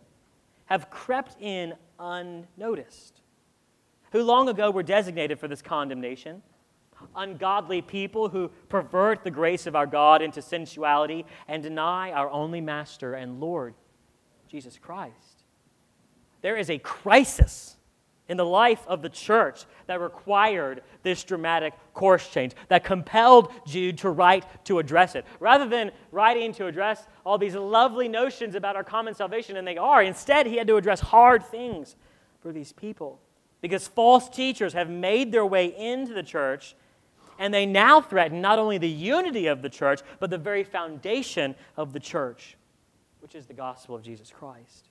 have 0.67 0.91
crept 0.91 1.37
in 1.41 1.75
unnoticed, 1.99 3.21
who 4.11 4.23
long 4.23 4.49
ago 4.49 4.71
were 4.71 4.83
designated 4.83 5.38
for 5.38 5.49
this 5.49 5.62
condemnation. 5.62 6.43
Ungodly 7.17 7.83
people 7.83 8.29
who 8.29 8.49
pervert 8.69 9.25
the 9.25 9.31
grace 9.31 9.67
of 9.67 9.75
our 9.75 9.87
God 9.87 10.23
into 10.23 10.41
sensuality 10.41 11.27
and 11.49 11.62
deny 11.62 12.12
our 12.12 12.31
only 12.31 12.61
Master 12.61 13.15
and 13.15 13.41
Lord, 13.41 13.75
Jesus 14.53 14.79
Christ. 14.79 15.15
There 16.43 16.59
is 16.59 16.69
a 16.69 16.77
crisis 16.77 17.77
in 18.29 18.37
the 18.37 18.45
life 18.45 18.85
of 18.87 19.01
the 19.01 19.09
church 19.09 19.65
that 19.87 19.99
required 19.99 20.83
this 21.03 21.25
dramatic 21.25 21.73
course 21.95 22.29
change, 22.29 22.53
that 22.69 22.85
compelled 22.85 23.51
Jude 23.67 23.97
to 23.99 24.11
write 24.11 24.45
to 24.67 24.79
address 24.79 25.15
it. 25.15 25.25
Rather 25.41 25.67
than 25.67 25.91
writing 26.11 26.53
to 26.53 26.67
address 26.67 27.09
all 27.25 27.38
these 27.38 27.55
lovely 27.55 28.09
notions 28.09 28.55
about 28.55 28.77
our 28.77 28.85
common 28.85 29.15
salvation, 29.15 29.57
and 29.57 29.67
they 29.67 29.79
are, 29.79 30.03
instead, 30.03 30.47
he 30.47 30.59
had 30.59 30.67
to 30.67 30.77
address 30.77 31.01
hard 31.01 31.43
things 31.47 31.97
for 32.41 32.53
these 32.53 32.73
people. 32.73 33.19
Because 33.62 33.88
false 33.88 34.29
teachers 34.29 34.75
have 34.75 34.91
made 34.91 35.33
their 35.33 35.47
way 35.47 35.67
into 35.67 36.12
the 36.12 36.23
church, 36.23 36.75
and 37.38 37.55
they 37.55 37.65
now 37.65 38.03
threaten 38.03 38.43
not 38.43 38.59
only 38.59 38.77
the 38.77 38.88
unity 38.88 39.47
of 39.47 39.62
the 39.62 39.71
church, 39.71 40.03
but 40.21 40.29
the 40.29 40.38
very 40.38 40.62
foundation 40.62 41.55
of 41.75 41.95
the 41.95 42.01
church 42.01 42.57
which 43.23 43.35
is 43.35 43.47
the 43.47 43.55
gospel 43.55 43.95
of 43.95 44.03
Jesus 44.03 44.31
Christ. 44.31 44.89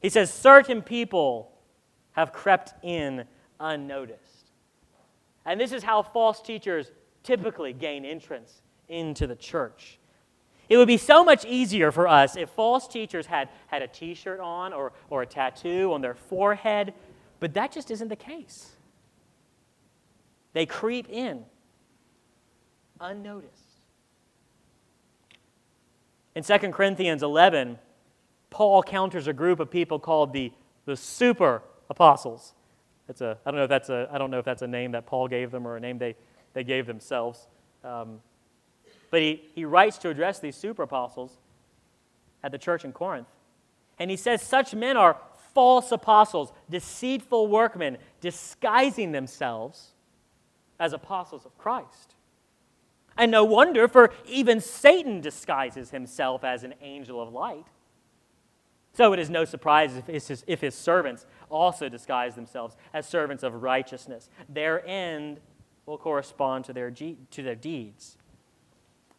He 0.00 0.08
says, 0.08 0.32
certain 0.32 0.82
people 0.82 1.52
have 2.12 2.32
crept 2.32 2.72
in 2.82 3.24
unnoticed. 3.60 4.50
And 5.44 5.60
this 5.60 5.72
is 5.72 5.82
how 5.82 6.02
false 6.02 6.40
teachers 6.40 6.90
typically 7.22 7.72
gain 7.72 8.04
entrance 8.04 8.62
into 8.88 9.26
the 9.26 9.36
church. 9.36 9.98
It 10.68 10.76
would 10.76 10.88
be 10.88 10.96
so 10.96 11.24
much 11.24 11.44
easier 11.44 11.92
for 11.92 12.08
us 12.08 12.36
if 12.36 12.50
false 12.50 12.88
teachers 12.88 13.26
had, 13.26 13.48
had 13.68 13.82
a 13.82 13.88
t 13.88 14.14
shirt 14.14 14.40
on 14.40 14.72
or, 14.72 14.92
or 15.10 15.22
a 15.22 15.26
tattoo 15.26 15.92
on 15.92 16.00
their 16.00 16.14
forehead, 16.14 16.94
but 17.38 17.54
that 17.54 17.70
just 17.70 17.90
isn't 17.90 18.08
the 18.08 18.16
case. 18.16 18.72
They 20.52 20.66
creep 20.66 21.08
in 21.08 21.44
unnoticed. 23.00 23.65
In 26.36 26.42
2 26.42 26.58
Corinthians 26.70 27.22
11, 27.22 27.78
Paul 28.50 28.82
counters 28.82 29.26
a 29.26 29.32
group 29.32 29.58
of 29.58 29.70
people 29.70 29.98
called 29.98 30.34
the, 30.34 30.52
the 30.84 30.94
super 30.94 31.62
apostles. 31.88 32.52
That's 33.06 33.22
a, 33.22 33.38
I, 33.46 33.50
don't 33.50 33.56
know 33.56 33.64
if 33.64 33.70
that's 33.70 33.88
a, 33.88 34.06
I 34.12 34.18
don't 34.18 34.30
know 34.30 34.38
if 34.38 34.44
that's 34.44 34.60
a 34.60 34.66
name 34.66 34.92
that 34.92 35.06
Paul 35.06 35.28
gave 35.28 35.50
them 35.50 35.66
or 35.66 35.76
a 35.76 35.80
name 35.80 35.96
they, 35.96 36.14
they 36.52 36.62
gave 36.62 36.86
themselves. 36.86 37.48
Um, 37.82 38.20
but 39.10 39.22
he, 39.22 39.44
he 39.54 39.64
writes 39.64 39.96
to 39.98 40.10
address 40.10 40.38
these 40.38 40.56
super 40.56 40.82
apostles 40.82 41.38
at 42.44 42.52
the 42.52 42.58
church 42.58 42.84
in 42.84 42.92
Corinth. 42.92 43.28
And 43.98 44.10
he 44.10 44.16
says, 44.18 44.42
Such 44.42 44.74
men 44.74 44.98
are 44.98 45.16
false 45.54 45.90
apostles, 45.90 46.52
deceitful 46.68 47.48
workmen, 47.48 47.96
disguising 48.20 49.12
themselves 49.12 49.92
as 50.78 50.92
apostles 50.92 51.46
of 51.46 51.56
Christ. 51.56 52.15
And 53.16 53.30
no 53.30 53.44
wonder, 53.44 53.88
for 53.88 54.12
even 54.26 54.60
Satan 54.60 55.20
disguises 55.20 55.90
himself 55.90 56.44
as 56.44 56.64
an 56.64 56.74
angel 56.80 57.20
of 57.20 57.32
light. 57.32 57.66
So 58.92 59.12
it 59.12 59.18
is 59.18 59.28
no 59.28 59.44
surprise 59.44 59.94
if 59.94 60.06
his, 60.06 60.44
if 60.46 60.60
his 60.60 60.74
servants 60.74 61.26
also 61.50 61.88
disguise 61.88 62.34
themselves 62.34 62.76
as 62.94 63.06
servants 63.06 63.42
of 63.42 63.62
righteousness. 63.62 64.30
Their 64.48 64.86
end 64.86 65.40
will 65.84 65.98
correspond 65.98 66.64
to 66.66 66.72
their, 66.72 66.90
to 66.90 67.42
their 67.42 67.54
deeds. 67.54 68.16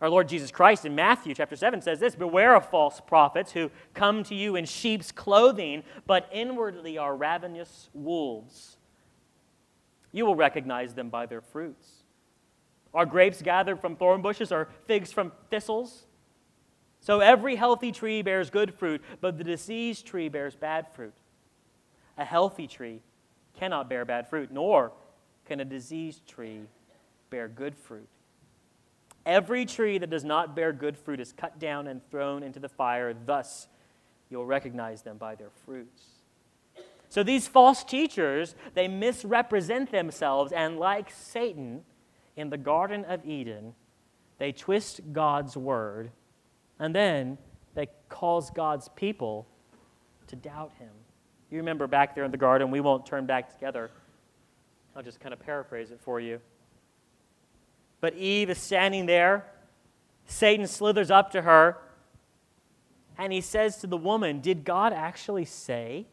Our 0.02 0.10
Lord 0.10 0.30
Jesus 0.30 0.52
Christ 0.52 0.86
in 0.86 0.94
Matthew 0.94 1.34
chapter 1.34 1.56
7 1.56 1.82
says 1.82 2.00
this 2.00 2.16
Beware 2.16 2.56
of 2.56 2.70
false 2.70 3.00
prophets 3.00 3.52
who 3.52 3.72
come 3.94 4.24
to 4.26 4.36
you 4.36 4.56
in 4.56 4.66
sheep's 4.66 5.12
clothing, 5.12 5.84
but 6.06 6.30
inwardly 6.32 6.98
are 6.98 7.16
ravenous 7.16 7.90
wolves. 7.94 8.78
You 10.12 10.26
will 10.26 10.36
recognize 10.36 10.94
them 10.94 11.10
by 11.10 11.26
their 11.26 11.42
fruits. 11.42 12.04
Are 12.94 13.06
grapes 13.06 13.42
gathered 13.42 13.80
from 13.80 13.96
thorn 13.96 14.22
bushes 14.22 14.52
or 14.52 14.70
figs 14.86 15.12
from 15.12 15.32
thistles? 15.50 16.06
So 17.00 17.20
every 17.20 17.56
healthy 17.56 17.92
tree 17.92 18.22
bears 18.22 18.50
good 18.50 18.74
fruit, 18.74 19.02
but 19.22 19.38
the 19.38 19.44
diseased 19.44 20.06
tree 20.06 20.30
bears 20.30 20.56
bad 20.56 20.88
fruit. 20.94 21.14
A 22.18 22.26
healthy 22.26 22.68
tree 22.68 23.02
cannot 23.58 23.90
bear 23.90 24.06
bad 24.06 24.30
fruit, 24.30 24.52
nor 24.52 24.92
can 25.46 25.60
a 25.60 25.66
diseased 25.66 26.28
tree 26.28 26.62
bear 27.30 27.48
good 27.48 27.76
fruit. 27.76 28.08
Every 29.26 29.66
tree 29.66 29.98
that 29.98 30.10
does 30.10 30.24
not 30.24 30.56
bear 30.56 30.72
good 30.72 30.98
fruit 30.98 31.20
is 31.20 31.34
cut 31.34 31.60
down 31.60 31.88
and 31.88 32.02
thrown 32.10 32.44
into 32.44 32.60
the 32.60 32.70
fire. 32.70 33.14
Thus, 33.14 33.68
you'll 34.30 34.46
recognize 34.46 35.02
them 35.02 35.18
by 35.18 35.36
their 35.36 35.50
fruits. 35.66 36.04
So 37.10 37.24
these 37.24 37.48
false 37.48 37.84
teachers, 37.84 38.56
they 38.74 38.88
misrepresent 38.88 39.92
themselves, 39.92 40.52
and 40.52 40.78
like 40.78 41.10
Satan, 41.12 41.84
in 42.38 42.52
the 42.52 42.58
Garden 42.58 43.04
of 43.06 43.26
Eden, 43.26 43.74
they 44.38 44.52
twist 44.52 45.02
God's 45.12 45.58
word, 45.58 46.12
and 46.80 46.96
then 46.96 47.38
they 47.74 47.88
cause 48.08 48.52
God's 48.52 48.88
people 48.90 49.48
to 50.28 50.36
doubt 50.36 50.72
him. 50.80 50.92
You 51.50 51.58
remember 51.58 51.88
back 51.88 52.14
there 52.14 52.24
in 52.24 52.32
the 52.32 52.38
garden, 52.38 52.70
we 52.72 52.80
won't 52.80 53.06
turn 53.06 53.26
back 53.26 53.52
together. 53.52 53.90
I'll 54.96 55.04
just 55.04 55.20
kind 55.20 55.34
of 55.34 55.40
paraphrase 55.40 55.92
it 55.92 56.00
for 56.00 56.20
you. 56.20 56.40
But 58.00 58.14
Eve 58.14 58.52
is 58.52 58.60
standing 58.60 59.08
there. 59.08 59.46
Satan 60.28 60.68
slithers 60.68 61.10
up 61.10 61.32
to 61.32 61.42
her, 61.42 61.78
and 63.18 63.34
he 63.34 63.42
says 63.42 63.78
to 63.78 63.88
the 63.88 63.98
woman, 63.98 64.42
Did 64.42 64.64
God 64.64 64.94
actually 64.94 65.46
say, 65.46 66.06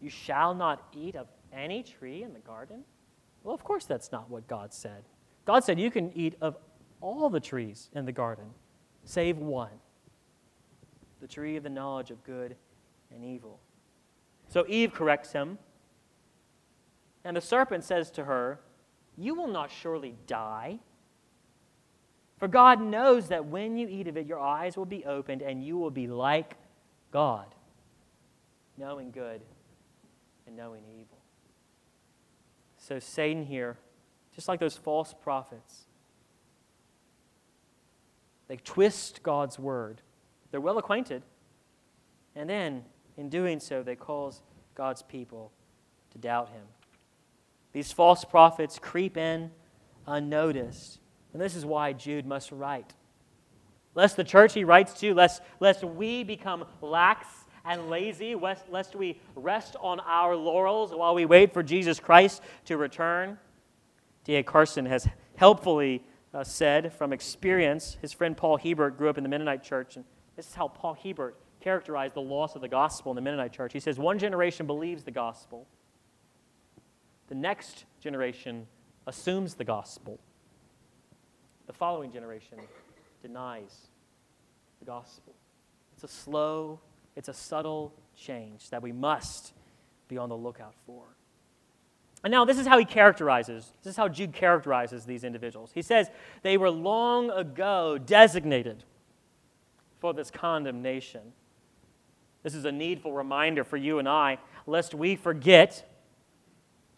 You 0.00 0.08
shall 0.08 0.54
not 0.54 0.82
eat 0.96 1.16
of 1.16 1.26
any 1.52 1.82
tree 1.82 2.22
in 2.22 2.32
the 2.32 2.38
garden? 2.38 2.84
Well, 3.42 3.54
of 3.54 3.64
course, 3.64 3.84
that's 3.84 4.12
not 4.12 4.30
what 4.30 4.46
God 4.46 4.72
said. 4.72 5.04
God 5.44 5.64
said, 5.64 5.80
You 5.80 5.90
can 5.90 6.12
eat 6.14 6.34
of 6.40 6.56
all 7.00 7.30
the 7.30 7.40
trees 7.40 7.88
in 7.94 8.04
the 8.04 8.12
garden, 8.12 8.46
save 9.04 9.38
one 9.38 9.70
the 11.20 11.28
tree 11.28 11.56
of 11.56 11.62
the 11.62 11.70
knowledge 11.70 12.10
of 12.10 12.22
good 12.24 12.56
and 13.14 13.24
evil. 13.24 13.60
So 14.48 14.64
Eve 14.68 14.92
corrects 14.92 15.32
him, 15.32 15.58
and 17.24 17.36
the 17.36 17.40
serpent 17.40 17.84
says 17.84 18.10
to 18.12 18.24
her, 18.24 18.60
You 19.16 19.34
will 19.34 19.46
not 19.46 19.70
surely 19.70 20.16
die. 20.26 20.78
For 22.38 22.48
God 22.48 22.80
knows 22.80 23.28
that 23.28 23.44
when 23.44 23.76
you 23.76 23.86
eat 23.86 24.08
of 24.08 24.16
it, 24.16 24.26
your 24.26 24.40
eyes 24.40 24.76
will 24.76 24.86
be 24.86 25.04
opened, 25.04 25.42
and 25.42 25.62
you 25.62 25.76
will 25.76 25.90
be 25.90 26.06
like 26.06 26.56
God, 27.12 27.54
knowing 28.78 29.10
good 29.10 29.42
and 30.46 30.56
knowing 30.56 30.82
evil. 30.88 31.19
So 32.90 32.98
Satan 32.98 33.44
here, 33.44 33.76
just 34.34 34.48
like 34.48 34.58
those 34.58 34.76
false 34.76 35.14
prophets, 35.22 35.84
they 38.48 38.56
twist 38.56 39.22
God's 39.22 39.60
word. 39.60 40.02
They're 40.50 40.60
well 40.60 40.76
acquainted. 40.76 41.22
And 42.34 42.50
then, 42.50 42.84
in 43.16 43.28
doing 43.28 43.60
so, 43.60 43.84
they 43.84 43.94
cause 43.94 44.42
God's 44.74 45.02
people 45.02 45.52
to 46.10 46.18
doubt 46.18 46.48
him. 46.48 46.64
These 47.72 47.92
false 47.92 48.24
prophets 48.24 48.80
creep 48.80 49.16
in 49.16 49.52
unnoticed. 50.08 50.98
And 51.32 51.40
this 51.40 51.54
is 51.54 51.64
why 51.64 51.92
Jude 51.92 52.26
must 52.26 52.50
write. 52.50 52.92
Lest 53.94 54.16
the 54.16 54.24
church 54.24 54.54
he 54.54 54.64
writes 54.64 54.94
to, 54.94 55.14
lest, 55.14 55.42
lest 55.60 55.84
we 55.84 56.24
become 56.24 56.64
lax 56.82 57.28
and 57.64 57.90
lazy, 57.90 58.34
lest 58.34 58.94
we 58.94 59.20
rest 59.34 59.76
on 59.80 60.00
our 60.00 60.34
laurels 60.36 60.92
while 60.92 61.14
we 61.14 61.24
wait 61.24 61.52
for 61.52 61.62
Jesus 61.62 62.00
Christ 62.00 62.42
to 62.66 62.76
return. 62.76 63.38
D.A. 64.24 64.42
Carson 64.42 64.86
has 64.86 65.08
helpfully 65.36 66.02
uh, 66.32 66.44
said 66.44 66.92
from 66.92 67.12
experience, 67.12 67.96
his 68.00 68.12
friend 68.12 68.36
Paul 68.36 68.58
Hiebert 68.58 68.96
grew 68.96 69.08
up 69.08 69.18
in 69.18 69.24
the 69.24 69.28
Mennonite 69.28 69.62
church, 69.62 69.96
and 69.96 70.04
this 70.36 70.46
is 70.46 70.54
how 70.54 70.68
Paul 70.68 70.94
Hiebert 70.94 71.36
characterized 71.60 72.14
the 72.14 72.20
loss 72.20 72.54
of 72.54 72.62
the 72.62 72.68
gospel 72.68 73.12
in 73.12 73.16
the 73.16 73.22
Mennonite 73.22 73.52
church. 73.52 73.72
He 73.72 73.80
says, 73.80 73.98
One 73.98 74.18
generation 74.18 74.66
believes 74.66 75.04
the 75.04 75.10
gospel, 75.10 75.66
the 77.28 77.34
next 77.34 77.84
generation 78.00 78.66
assumes 79.06 79.54
the 79.54 79.64
gospel, 79.64 80.18
the 81.66 81.72
following 81.72 82.10
generation 82.10 82.58
denies 83.22 83.88
the 84.78 84.86
gospel. 84.86 85.34
It's 85.94 86.04
a 86.04 86.08
slow, 86.08 86.80
it's 87.20 87.28
a 87.28 87.34
subtle 87.34 87.92
change 88.16 88.70
that 88.70 88.80
we 88.80 88.92
must 88.92 89.52
be 90.08 90.16
on 90.16 90.30
the 90.30 90.36
lookout 90.36 90.72
for. 90.86 91.02
And 92.24 92.30
now, 92.30 92.46
this 92.46 92.58
is 92.58 92.66
how 92.66 92.78
he 92.78 92.86
characterizes, 92.86 93.74
this 93.82 93.90
is 93.90 93.96
how 93.98 94.08
Jude 94.08 94.32
characterizes 94.32 95.04
these 95.04 95.22
individuals. 95.22 95.70
He 95.74 95.82
says, 95.82 96.08
they 96.42 96.56
were 96.56 96.70
long 96.70 97.28
ago 97.28 97.98
designated 97.98 98.84
for 99.98 100.14
this 100.14 100.30
condemnation. 100.30 101.20
This 102.42 102.54
is 102.54 102.64
a 102.64 102.72
needful 102.72 103.12
reminder 103.12 103.64
for 103.64 103.76
you 103.76 103.98
and 103.98 104.08
I, 104.08 104.38
lest 104.66 104.94
we 104.94 105.14
forget, 105.14 105.86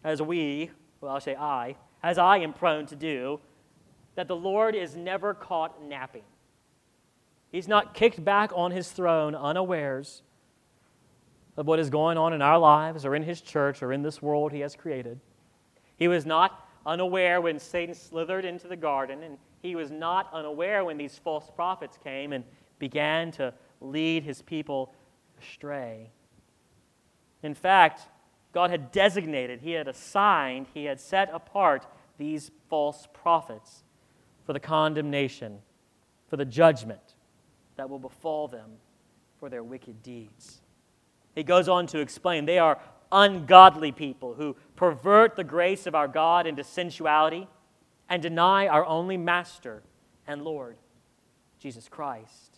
as 0.04 0.22
we, 0.22 0.70
well, 1.00 1.14
I'll 1.14 1.20
say 1.20 1.34
I, 1.34 1.74
as 2.00 2.16
I 2.16 2.36
am 2.38 2.52
prone 2.52 2.86
to 2.86 2.94
do, 2.94 3.40
that 4.14 4.28
the 4.28 4.36
Lord 4.36 4.76
is 4.76 4.94
never 4.94 5.34
caught 5.34 5.82
napping. 5.82 6.22
He's 7.52 7.68
not 7.68 7.92
kicked 7.92 8.24
back 8.24 8.50
on 8.54 8.70
his 8.70 8.90
throne 8.90 9.34
unawares 9.34 10.22
of 11.54 11.66
what 11.66 11.78
is 11.78 11.90
going 11.90 12.16
on 12.16 12.32
in 12.32 12.40
our 12.40 12.58
lives 12.58 13.04
or 13.04 13.14
in 13.14 13.22
his 13.22 13.42
church 13.42 13.82
or 13.82 13.92
in 13.92 14.00
this 14.02 14.22
world 14.22 14.52
he 14.52 14.60
has 14.60 14.74
created. 14.74 15.20
He 15.96 16.08
was 16.08 16.24
not 16.24 16.66
unaware 16.86 17.42
when 17.42 17.58
Satan 17.58 17.94
slithered 17.94 18.46
into 18.46 18.68
the 18.68 18.76
garden, 18.76 19.22
and 19.22 19.36
he 19.60 19.76
was 19.76 19.90
not 19.90 20.30
unaware 20.32 20.82
when 20.82 20.96
these 20.96 21.18
false 21.18 21.50
prophets 21.54 21.98
came 22.02 22.32
and 22.32 22.42
began 22.78 23.30
to 23.32 23.52
lead 23.82 24.24
his 24.24 24.40
people 24.40 24.94
astray. 25.38 26.10
In 27.42 27.54
fact, 27.54 28.08
God 28.52 28.70
had 28.70 28.90
designated, 28.92 29.60
He 29.60 29.72
had 29.72 29.88
assigned, 29.88 30.68
He 30.72 30.86
had 30.86 30.98
set 30.98 31.30
apart 31.32 31.86
these 32.16 32.50
false 32.70 33.06
prophets 33.12 33.84
for 34.46 34.54
the 34.54 34.60
condemnation, 34.60 35.58
for 36.28 36.36
the 36.36 36.44
judgment 36.44 37.11
that 37.76 37.88
will 37.88 37.98
befall 37.98 38.48
them 38.48 38.70
for 39.38 39.48
their 39.48 39.62
wicked 39.62 40.02
deeds. 40.02 40.60
He 41.34 41.42
goes 41.42 41.68
on 41.68 41.86
to 41.88 41.98
explain 41.98 42.44
they 42.44 42.58
are 42.58 42.78
ungodly 43.10 43.92
people 43.92 44.34
who 44.34 44.56
pervert 44.76 45.36
the 45.36 45.44
grace 45.44 45.86
of 45.86 45.94
our 45.94 46.08
God 46.08 46.46
into 46.46 46.64
sensuality 46.64 47.48
and 48.08 48.22
deny 48.22 48.66
our 48.66 48.84
only 48.84 49.16
Master 49.16 49.82
and 50.26 50.42
Lord, 50.42 50.76
Jesus 51.58 51.88
Christ. 51.88 52.52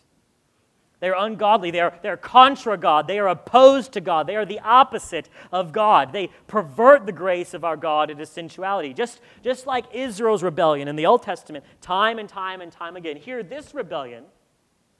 They're 0.99 1.15
ungodly. 1.15 1.71
They're, 1.71 1.97
they're 2.01 2.17
contra 2.17 2.77
God. 2.77 3.07
They 3.07 3.19
are 3.19 3.27
opposed 3.27 3.91
to 3.93 4.01
God. 4.01 4.27
They 4.27 4.35
are 4.35 4.45
the 4.45 4.59
opposite 4.61 5.29
of 5.51 5.71
God. 5.71 6.13
They 6.13 6.29
pervert 6.47 7.05
the 7.05 7.11
grace 7.11 7.53
of 7.53 7.63
our 7.63 7.77
God 7.77 8.09
into 8.09 8.25
sensuality. 8.25 8.93
Just, 8.93 9.19
just 9.43 9.67
like 9.67 9.85
Israel's 9.93 10.41
rebellion 10.41 10.87
in 10.87 10.95
the 10.95 11.05
Old 11.05 11.21
Testament, 11.21 11.65
time 11.81 12.17
and 12.17 12.29
time 12.29 12.61
and 12.61 12.71
time 12.71 12.95
again. 12.95 13.17
Here, 13.17 13.43
this 13.43 13.73
rebellion 13.73 14.23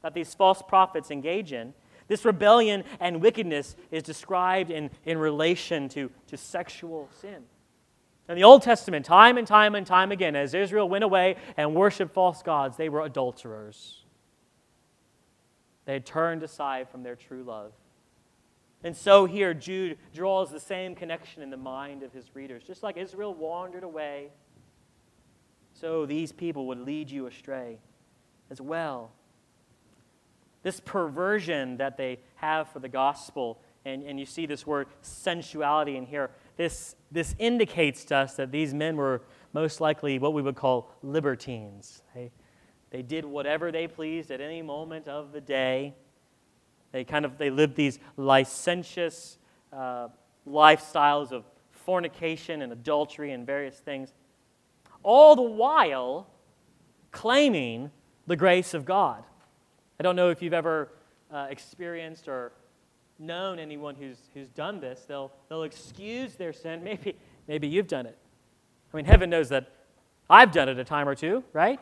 that 0.05 0.13
these 0.13 0.35
false 0.35 0.61
prophets 0.61 1.09
engage 1.09 1.51
in, 1.51 1.73
this 2.07 2.25
rebellion 2.25 2.83
and 2.99 3.23
wickedness 3.23 3.75
is 3.89 4.03
described 4.03 4.69
in, 4.69 4.91
in 5.03 5.17
relation 5.17 5.89
to, 5.89 6.11
to 6.27 6.37
sexual 6.37 7.09
sin. 7.19 7.41
In 8.29 8.35
the 8.35 8.43
Old 8.43 8.61
Testament, 8.61 9.03
time 9.03 9.39
and 9.39 9.47
time 9.47 9.73
and 9.73 9.85
time 9.85 10.11
again, 10.11 10.35
as 10.35 10.53
Israel 10.53 10.87
went 10.87 11.03
away 11.03 11.37
and 11.57 11.73
worshiped 11.73 12.13
false 12.13 12.43
gods, 12.43 12.77
they 12.77 12.87
were 12.87 13.01
adulterers. 13.01 14.03
They 15.85 15.93
had 15.93 16.05
turned 16.05 16.43
aside 16.43 16.87
from 16.87 17.01
their 17.01 17.15
true 17.15 17.41
love. 17.41 17.71
And 18.83 18.95
so 18.95 19.25
here, 19.25 19.55
Jude 19.55 19.97
draws 20.13 20.51
the 20.51 20.59
same 20.59 20.93
connection 20.93 21.41
in 21.41 21.49
the 21.49 21.57
mind 21.57 22.03
of 22.03 22.13
his 22.13 22.35
readers. 22.35 22.61
Just 22.61 22.83
like 22.83 22.95
Israel 22.95 23.33
wandered 23.33 23.83
away, 23.83 24.29
so 25.73 26.05
these 26.05 26.31
people 26.31 26.67
would 26.67 26.81
lead 26.81 27.09
you 27.09 27.25
astray 27.25 27.79
as 28.51 28.61
well. 28.61 29.11
This 30.65 30.80
perversion 30.80 31.78
that 31.78 31.95
they 31.95 32.17
have 32.38 32.67
for 32.69 32.80
the 32.80 32.89
gospel, 32.89 33.62
and, 33.86 34.01
and 34.01 34.19
you 34.19 34.25
see 34.25 34.47
this 34.47 34.65
word 34.65 34.88
sensuality 35.04 35.95
in 35.95 36.08
here, 36.08 36.32
this, 36.58 36.95
this 37.12 37.36
indicates 37.38 38.04
to 38.06 38.15
us 38.15 38.34
that 38.38 38.51
these 38.51 38.73
men 38.73 38.97
were 38.97 39.21
most 39.54 39.80
likely 39.80 40.17
what 40.17 40.34
we 40.34 40.41
would 40.41 40.56
call 40.56 40.89
libertines. 41.04 42.01
They, 42.15 42.32
they 42.89 43.04
did 43.04 43.25
whatever 43.25 43.71
they 43.71 43.88
pleased 43.88 44.32
at 44.32 44.41
any 44.41 44.63
moment 44.63 45.08
of 45.08 45.34
the 45.34 45.39
day. 45.39 45.93
They 46.91 47.04
kind 47.04 47.25
of 47.25 47.38
they 47.38 47.51
lived 47.51 47.75
these 47.75 47.99
licentious 48.17 49.38
uh, 49.71 50.08
lifestyles 50.47 51.32
of 51.32 51.43
fornication 51.69 52.63
and 52.63 52.73
adultery 52.73 53.34
and 53.34 53.45
various 53.45 53.78
things, 53.78 54.13
all 55.04 55.36
the 55.36 55.43
while 55.43 56.25
claiming 57.12 57.91
the 58.25 58.36
grace 58.36 58.73
of 58.73 58.84
God. 58.84 59.23
I 59.99 60.03
don't 60.03 60.15
know 60.15 60.29
if 60.29 60.41
you've 60.41 60.53
ever 60.53 60.89
uh, 61.31 61.47
experienced 61.49 62.27
or 62.27 62.51
known 63.17 63.60
anyone 63.60 63.95
who's, 63.95 64.17
who's 64.34 64.49
done 64.49 64.79
this. 64.79 65.05
They'll, 65.08 65.31
they'll 65.49 65.63
excuse 65.63 66.36
their 66.36 66.53
sin. 66.53 66.84
Maybe, 66.84 67.15
maybe 67.47 67.67
you've 67.67 67.88
done 67.88 68.05
it. 68.05 68.17
I 68.93 68.97
mean, 68.97 69.05
heaven 69.05 69.29
knows 69.29 69.49
that 69.49 69.71
I've 70.29 70.51
done 70.51 70.69
it 70.69 70.79
a 70.79 70.84
time 70.84 71.08
or 71.08 71.15
two, 71.15 71.43
right? 71.53 71.81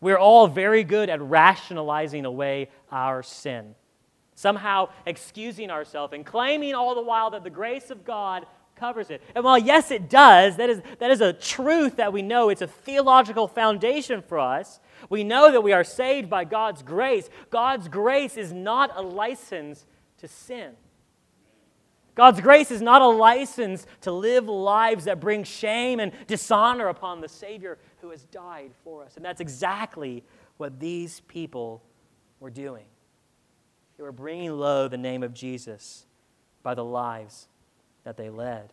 We're 0.00 0.18
all 0.18 0.46
very 0.46 0.84
good 0.84 1.08
at 1.08 1.22
rationalizing 1.22 2.24
away 2.24 2.68
our 2.90 3.22
sin, 3.22 3.74
somehow 4.34 4.88
excusing 5.06 5.70
ourselves 5.70 6.12
and 6.12 6.26
claiming 6.26 6.74
all 6.74 6.94
the 6.94 7.02
while 7.02 7.30
that 7.30 7.44
the 7.44 7.50
grace 7.50 7.90
of 7.90 8.04
God 8.04 8.46
covers 8.76 9.10
it. 9.10 9.22
And 9.34 9.44
while, 9.44 9.58
yes, 9.58 9.90
it 9.90 10.08
does, 10.08 10.56
that 10.56 10.70
is, 10.70 10.82
that 10.98 11.10
is 11.10 11.20
a 11.20 11.32
truth 11.32 11.96
that 11.96 12.12
we 12.12 12.22
know, 12.22 12.48
it's 12.48 12.62
a 12.62 12.66
theological 12.66 13.48
foundation 13.48 14.22
for 14.22 14.38
us. 14.38 14.80
We 15.08 15.24
know 15.24 15.50
that 15.50 15.62
we 15.62 15.72
are 15.72 15.84
saved 15.84 16.30
by 16.30 16.44
God's 16.44 16.82
grace. 16.82 17.28
God's 17.50 17.88
grace 17.88 18.36
is 18.36 18.52
not 18.52 18.92
a 18.94 19.02
license 19.02 19.86
to 20.18 20.28
sin. 20.28 20.72
God's 22.14 22.40
grace 22.40 22.70
is 22.70 22.80
not 22.80 23.02
a 23.02 23.06
license 23.06 23.86
to 24.02 24.10
live 24.10 24.48
lives 24.48 25.04
that 25.04 25.20
bring 25.20 25.44
shame 25.44 26.00
and 26.00 26.12
dishonor 26.26 26.88
upon 26.88 27.20
the 27.20 27.28
Savior 27.28 27.78
who 28.00 28.10
has 28.10 28.24
died 28.24 28.70
for 28.84 29.04
us. 29.04 29.16
And 29.16 29.24
that's 29.24 29.40
exactly 29.40 30.24
what 30.56 30.80
these 30.80 31.20
people 31.20 31.82
were 32.40 32.50
doing. 32.50 32.86
They 33.98 34.02
were 34.02 34.12
bringing 34.12 34.50
low 34.50 34.88
the 34.88 34.96
name 34.96 35.22
of 35.22 35.34
Jesus 35.34 36.06
by 36.62 36.74
the 36.74 36.84
lives 36.84 37.48
that 38.06 38.16
they 38.16 38.30
led. 38.30 38.72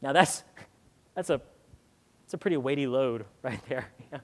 Now, 0.00 0.14
that's, 0.14 0.42
that's, 1.14 1.28
a, 1.28 1.40
that's 2.24 2.34
a 2.34 2.38
pretty 2.38 2.56
weighty 2.56 2.86
load 2.86 3.26
right 3.42 3.60
there. 3.68 3.88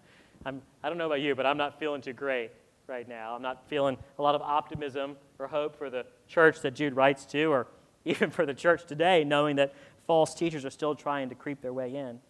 I'm, 0.47 0.63
I 0.83 0.89
don't 0.89 0.99
know 0.99 1.07
about 1.07 1.21
you, 1.21 1.35
but 1.35 1.47
I'm 1.47 1.59
not 1.59 1.79
feeling 1.79 2.01
too 2.01 2.15
great 2.15 2.51
right 2.87 3.07
now. 3.07 3.35
I'm 3.35 3.43
not 3.43 3.69
feeling 3.69 3.99
a 4.19 4.23
lot 4.23 4.35
of 4.35 4.41
optimism 4.43 5.17
or 5.39 5.47
hope 5.47 5.77
for 5.77 5.91
the 5.91 6.07
church 6.27 6.61
that 6.63 6.73
Jude 6.75 6.97
writes 6.97 7.25
to, 7.27 7.45
or 7.45 7.67
even 8.05 8.31
for 8.31 8.45
the 8.45 8.55
church 8.55 8.87
today, 8.87 9.25
knowing 9.25 9.57
that 9.57 9.75
false 10.07 10.35
teachers 10.35 10.65
are 10.65 10.71
still 10.71 10.95
trying 10.95 11.29
to 11.29 11.35
creep 11.35 11.61
their 11.61 11.73
way 11.73 11.95
in. 11.95 12.21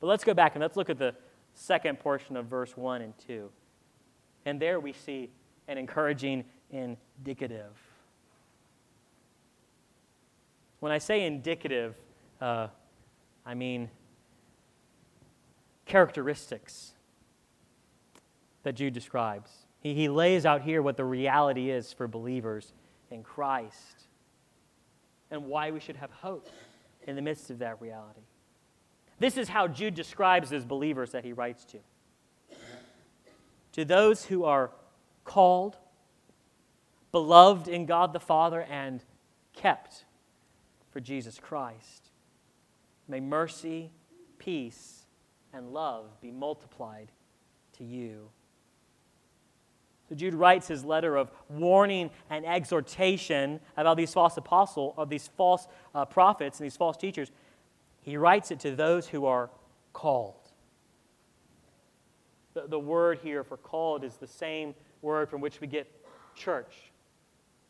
But 0.00 0.06
let's 0.06 0.24
go 0.24 0.34
back 0.34 0.54
and 0.54 0.62
let's 0.62 0.76
look 0.76 0.90
at 0.90 0.98
the 0.98 1.14
second 1.54 1.98
portion 1.98 2.36
of 2.36 2.46
verse 2.46 2.76
1 2.76 3.02
and 3.02 3.12
2. 3.26 3.50
And 4.46 4.60
there 4.60 4.78
we 4.78 4.92
see 4.92 5.30
an 5.66 5.78
encouraging 5.78 6.44
indicative. 6.70 7.72
When 10.84 10.92
I 10.92 10.98
say 10.98 11.24
indicative, 11.24 11.94
uh, 12.42 12.66
I 13.46 13.54
mean 13.54 13.88
characteristics 15.86 16.92
that 18.64 18.74
Jude 18.74 18.92
describes. 18.92 19.50
He, 19.80 19.94
he 19.94 20.10
lays 20.10 20.44
out 20.44 20.60
here 20.60 20.82
what 20.82 20.98
the 20.98 21.04
reality 21.06 21.70
is 21.70 21.94
for 21.94 22.06
believers 22.06 22.74
in 23.10 23.22
Christ 23.22 24.08
and 25.30 25.46
why 25.46 25.70
we 25.70 25.80
should 25.80 25.96
have 25.96 26.10
hope 26.10 26.50
in 27.06 27.16
the 27.16 27.22
midst 27.22 27.48
of 27.48 27.60
that 27.60 27.80
reality. 27.80 28.26
This 29.18 29.38
is 29.38 29.48
how 29.48 29.66
Jude 29.66 29.94
describes 29.94 30.50
his 30.50 30.66
believers 30.66 31.12
that 31.12 31.24
he 31.24 31.32
writes 31.32 31.64
to. 31.64 31.78
To 33.72 33.86
those 33.86 34.26
who 34.26 34.44
are 34.44 34.70
called, 35.24 35.78
beloved 37.10 37.68
in 37.68 37.86
God 37.86 38.12
the 38.12 38.20
Father, 38.20 38.60
and 38.60 39.02
kept 39.54 40.04
for 40.94 41.00
Jesus 41.00 41.40
Christ, 41.40 42.10
may 43.08 43.18
mercy, 43.18 43.90
peace, 44.38 45.06
and 45.52 45.72
love 45.72 46.06
be 46.22 46.30
multiplied 46.30 47.10
to 47.78 47.84
you 47.84 48.30
So 50.08 50.14
Jude 50.14 50.34
writes 50.34 50.68
his 50.68 50.84
letter 50.84 51.16
of 51.16 51.32
warning 51.48 52.10
and 52.30 52.46
exhortation 52.46 53.58
about 53.76 53.96
these 53.96 54.12
false 54.12 54.36
apostles, 54.36 54.94
of 54.96 55.08
these 55.08 55.28
false 55.36 55.66
uh, 55.96 56.04
prophets 56.04 56.60
and 56.60 56.64
these 56.64 56.76
false 56.76 56.96
teachers. 56.96 57.32
He 58.02 58.16
writes 58.16 58.52
it 58.52 58.60
to 58.60 58.76
those 58.76 59.08
who 59.08 59.26
are 59.26 59.50
called. 59.92 60.52
The, 62.52 62.68
the 62.68 62.78
word 62.78 63.18
here 63.20 63.42
for 63.42 63.56
called 63.56 64.04
is 64.04 64.14
the 64.14 64.28
same 64.28 64.76
word 65.02 65.28
from 65.28 65.40
which 65.40 65.60
we 65.60 65.66
get 65.66 65.90
church, 66.36 66.92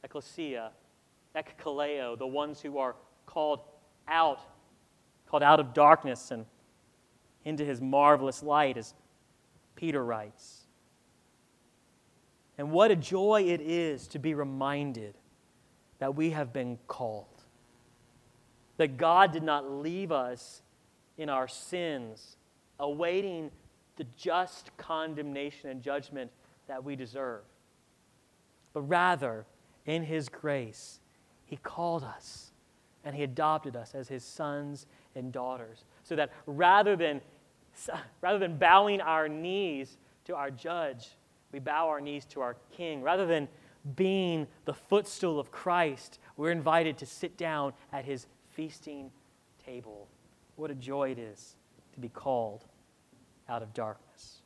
ecclesia, 0.03 0.73
ekkaleo, 1.35 2.19
the 2.19 2.27
ones 2.27 2.61
who 2.61 2.77
are 2.77 2.97
called 3.27 3.61
out, 4.09 4.41
called 5.27 5.43
out 5.43 5.61
of 5.61 5.75
darkness 5.75 6.31
and 6.31 6.47
into 7.45 7.65
his 7.65 7.81
marvelous 7.81 8.43
light, 8.43 8.77
as 8.77 8.95
Peter 9.77 10.05
writes. 10.05 10.63
And 12.57 12.71
what 12.71 12.91
a 12.91 12.97
joy 12.97 13.45
it 13.49 13.61
is 13.61 14.07
to 14.09 14.19
be 14.19 14.35
reminded 14.35 15.15
that 15.99 16.15
we 16.15 16.31
have 16.31 16.53
been 16.53 16.79
called. 16.87 17.27
That 18.77 18.97
God 18.97 19.33
did 19.33 19.43
not 19.43 19.71
leave 19.71 20.11
us 20.11 20.63
in 21.19 21.29
our 21.29 21.49
sins, 21.49 22.37
awaiting 22.79 23.51
the 23.97 24.07
just 24.17 24.77
condemnation 24.77 25.71
and 25.71 25.83
judgment 25.83 26.31
that 26.67 26.83
we 26.83 26.97
deserve. 26.97 27.43
But 28.73 28.83
rather, 28.83 29.47
in 29.87 30.03
His 30.03 30.29
grace, 30.29 31.01
He 31.45 31.57
called 31.57 32.03
us 32.03 32.51
and 33.05 33.15
He 33.15 33.23
adopted 33.23 33.77
us 33.77 33.95
as 33.95 34.09
His 34.09 34.25
sons 34.25 34.87
and 35.15 35.33
daughters. 35.33 35.85
So 36.03 36.17
that 36.17 36.33
rather 36.47 36.97
than, 36.97 37.21
rather 38.21 38.39
than 38.39 38.57
bowing 38.57 39.01
our 39.01 39.29
knees 39.29 39.97
to 40.27 40.35
our 40.35 40.51
judge, 40.51 41.09
we 41.53 41.59
bow 41.59 41.89
our 41.89 42.01
knees 42.01 42.25
to 42.27 42.41
our 42.41 42.57
King. 42.73 43.03
Rather 43.03 43.27
than 43.27 43.49
being 43.97 44.47
the 44.65 44.75
footstool 44.75 45.39
of 45.39 45.51
Christ, 45.51 46.19
we're 46.37 46.51
invited 46.51 46.99
to 46.99 47.07
sit 47.07 47.37
down 47.37 47.73
at 47.93 48.05
His 48.05 48.27
feasting 48.51 49.11
table. 49.65 50.09
What 50.57 50.71
a 50.71 50.75
joy 50.75 51.11
it 51.11 51.19
is 51.19 51.57
to 51.93 52.01
be 52.01 52.09
called 52.09 52.65
out 53.49 53.63
of 53.63 53.75
darkness. 53.75 54.41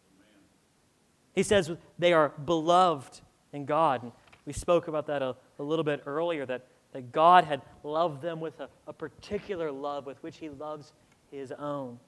He 1.35 1.42
says 1.42 1.71
they 1.99 2.12
are 2.12 2.31
beloved 2.31 3.21
in 3.53 3.64
God. 3.64 4.03
And 4.03 4.12
we 4.44 4.53
spoke 4.53 4.88
about 4.88 5.07
that 5.07 5.23
a, 5.23 5.37
a 5.59 5.62
little 5.62 5.85
bit 5.85 6.03
earlier 6.07 6.44
that, 6.47 6.66
that 6.92 7.12
God 7.12 7.44
had 7.44 7.62
loved 7.85 8.22
them 8.22 8.40
with 8.40 8.59
a, 8.61 8.68
a 8.87 8.92
particular 8.92 9.70
love 9.70 10.07
with 10.07 10.22
which 10.22 10.38
He 10.38 10.48
loves 10.48 10.92
His 11.31 11.53
own. 11.53 11.98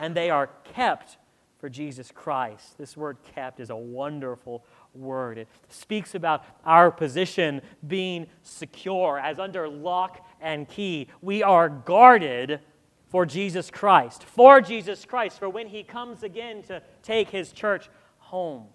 And 0.00 0.14
they 0.16 0.30
are 0.30 0.48
kept 0.64 1.18
for 1.58 1.68
Jesus 1.68 2.12
Christ. 2.12 2.76
This 2.78 2.96
word 2.96 3.16
kept 3.34 3.60
is 3.60 3.70
a 3.70 3.76
wonderful 3.76 4.64
word. 4.94 5.38
It 5.38 5.48
speaks 5.68 6.14
about 6.14 6.44
our 6.64 6.90
position 6.90 7.62
being 7.86 8.26
secure, 8.42 9.18
as 9.18 9.38
under 9.38 9.68
lock 9.68 10.26
and 10.40 10.68
key. 10.68 11.08
We 11.22 11.42
are 11.42 11.68
guarded 11.68 12.60
for 13.08 13.24
Jesus 13.24 13.70
Christ, 13.70 14.24
for 14.24 14.60
Jesus 14.60 15.04
Christ, 15.04 15.38
for 15.38 15.48
when 15.48 15.68
he 15.68 15.82
comes 15.82 16.22
again 16.22 16.62
to 16.64 16.82
take 17.02 17.30
his 17.30 17.52
church 17.52 17.88
home. 18.18 18.66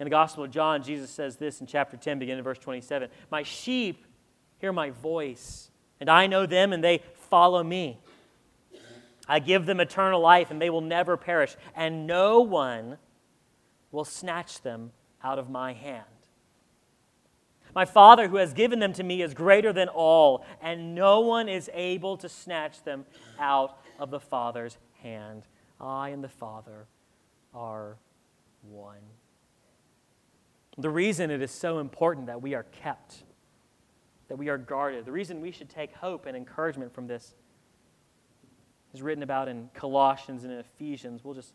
In 0.00 0.04
the 0.04 0.10
Gospel 0.10 0.44
of 0.44 0.50
John, 0.50 0.82
Jesus 0.82 1.10
says 1.10 1.36
this 1.36 1.60
in 1.60 1.66
chapter 1.66 1.94
10, 1.98 2.18
beginning 2.18 2.38
in 2.38 2.44
verse 2.44 2.58
27 2.58 3.10
My 3.30 3.42
sheep 3.42 4.06
hear 4.56 4.72
my 4.72 4.90
voice, 4.90 5.70
and 6.00 6.08
I 6.08 6.26
know 6.26 6.46
them, 6.46 6.72
and 6.72 6.82
they 6.82 7.02
follow 7.28 7.62
me. 7.62 8.00
I 9.28 9.40
give 9.40 9.66
them 9.66 9.78
eternal 9.78 10.20
life, 10.20 10.50
and 10.50 10.60
they 10.60 10.70
will 10.70 10.80
never 10.80 11.18
perish, 11.18 11.54
and 11.76 12.06
no 12.06 12.40
one 12.40 12.96
will 13.92 14.06
snatch 14.06 14.62
them 14.62 14.92
out 15.22 15.38
of 15.38 15.50
my 15.50 15.74
hand. 15.74 16.04
My 17.74 17.84
Father 17.84 18.26
who 18.26 18.36
has 18.36 18.54
given 18.54 18.78
them 18.78 18.94
to 18.94 19.02
me 19.02 19.20
is 19.20 19.34
greater 19.34 19.70
than 19.70 19.88
all, 19.88 20.46
and 20.62 20.94
no 20.94 21.20
one 21.20 21.46
is 21.46 21.68
able 21.74 22.16
to 22.16 22.28
snatch 22.28 22.82
them 22.84 23.04
out 23.38 23.78
of 23.98 24.10
the 24.10 24.18
Father's 24.18 24.78
hand. 25.02 25.42
I 25.78 26.08
and 26.08 26.24
the 26.24 26.28
Father 26.28 26.86
are 27.54 27.98
one. 28.62 29.02
The 30.80 30.90
reason 30.90 31.30
it 31.30 31.42
is 31.42 31.50
so 31.50 31.78
important 31.78 32.26
that 32.26 32.40
we 32.40 32.54
are 32.54 32.62
kept, 32.62 33.24
that 34.28 34.36
we 34.36 34.48
are 34.48 34.56
guarded, 34.56 35.04
the 35.04 35.12
reason 35.12 35.42
we 35.42 35.50
should 35.50 35.68
take 35.68 35.92
hope 35.94 36.24
and 36.24 36.34
encouragement 36.34 36.94
from 36.94 37.06
this 37.06 37.34
is 38.94 39.02
written 39.02 39.22
about 39.22 39.48
in 39.48 39.68
Colossians 39.74 40.44
and 40.44 40.52
in 40.52 40.58
Ephesians. 40.58 41.22
We'll 41.22 41.34
just 41.34 41.52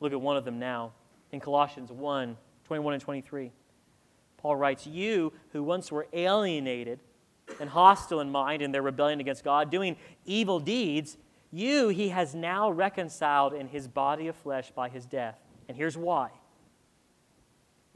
look 0.00 0.12
at 0.12 0.20
one 0.20 0.36
of 0.36 0.44
them 0.44 0.58
now. 0.58 0.92
In 1.32 1.40
Colossians 1.40 1.90
1 1.90 2.36
21 2.66 2.94
and 2.94 3.02
23. 3.02 3.52
Paul 4.36 4.56
writes, 4.56 4.86
You 4.86 5.32
who 5.52 5.62
once 5.62 5.90
were 5.90 6.08
alienated 6.12 6.98
and 7.60 7.70
hostile 7.70 8.20
in 8.20 8.30
mind 8.30 8.60
in 8.60 8.72
their 8.72 8.82
rebellion 8.82 9.20
against 9.20 9.44
God, 9.44 9.70
doing 9.70 9.96
evil 10.24 10.58
deeds, 10.58 11.16
you 11.52 11.88
he 11.88 12.08
has 12.08 12.34
now 12.34 12.70
reconciled 12.70 13.54
in 13.54 13.68
his 13.68 13.88
body 13.88 14.26
of 14.26 14.36
flesh 14.36 14.70
by 14.72 14.88
his 14.88 15.06
death. 15.06 15.38
And 15.68 15.76
here's 15.76 15.96
why 15.96 16.30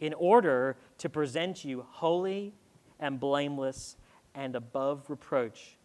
in 0.00 0.14
order 0.14 0.76
to 0.98 1.08
present 1.08 1.64
you 1.64 1.86
holy 1.88 2.54
and 2.98 3.20
blameless 3.20 3.96
and 4.34 4.56
above 4.56 5.08
reproach 5.08 5.76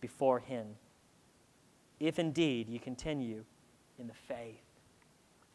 before 0.00 0.40
him, 0.40 0.66
if 1.98 2.18
indeed 2.18 2.68
you 2.68 2.80
continue 2.80 3.44
in 3.98 4.06
the 4.06 4.14
faith 4.14 4.62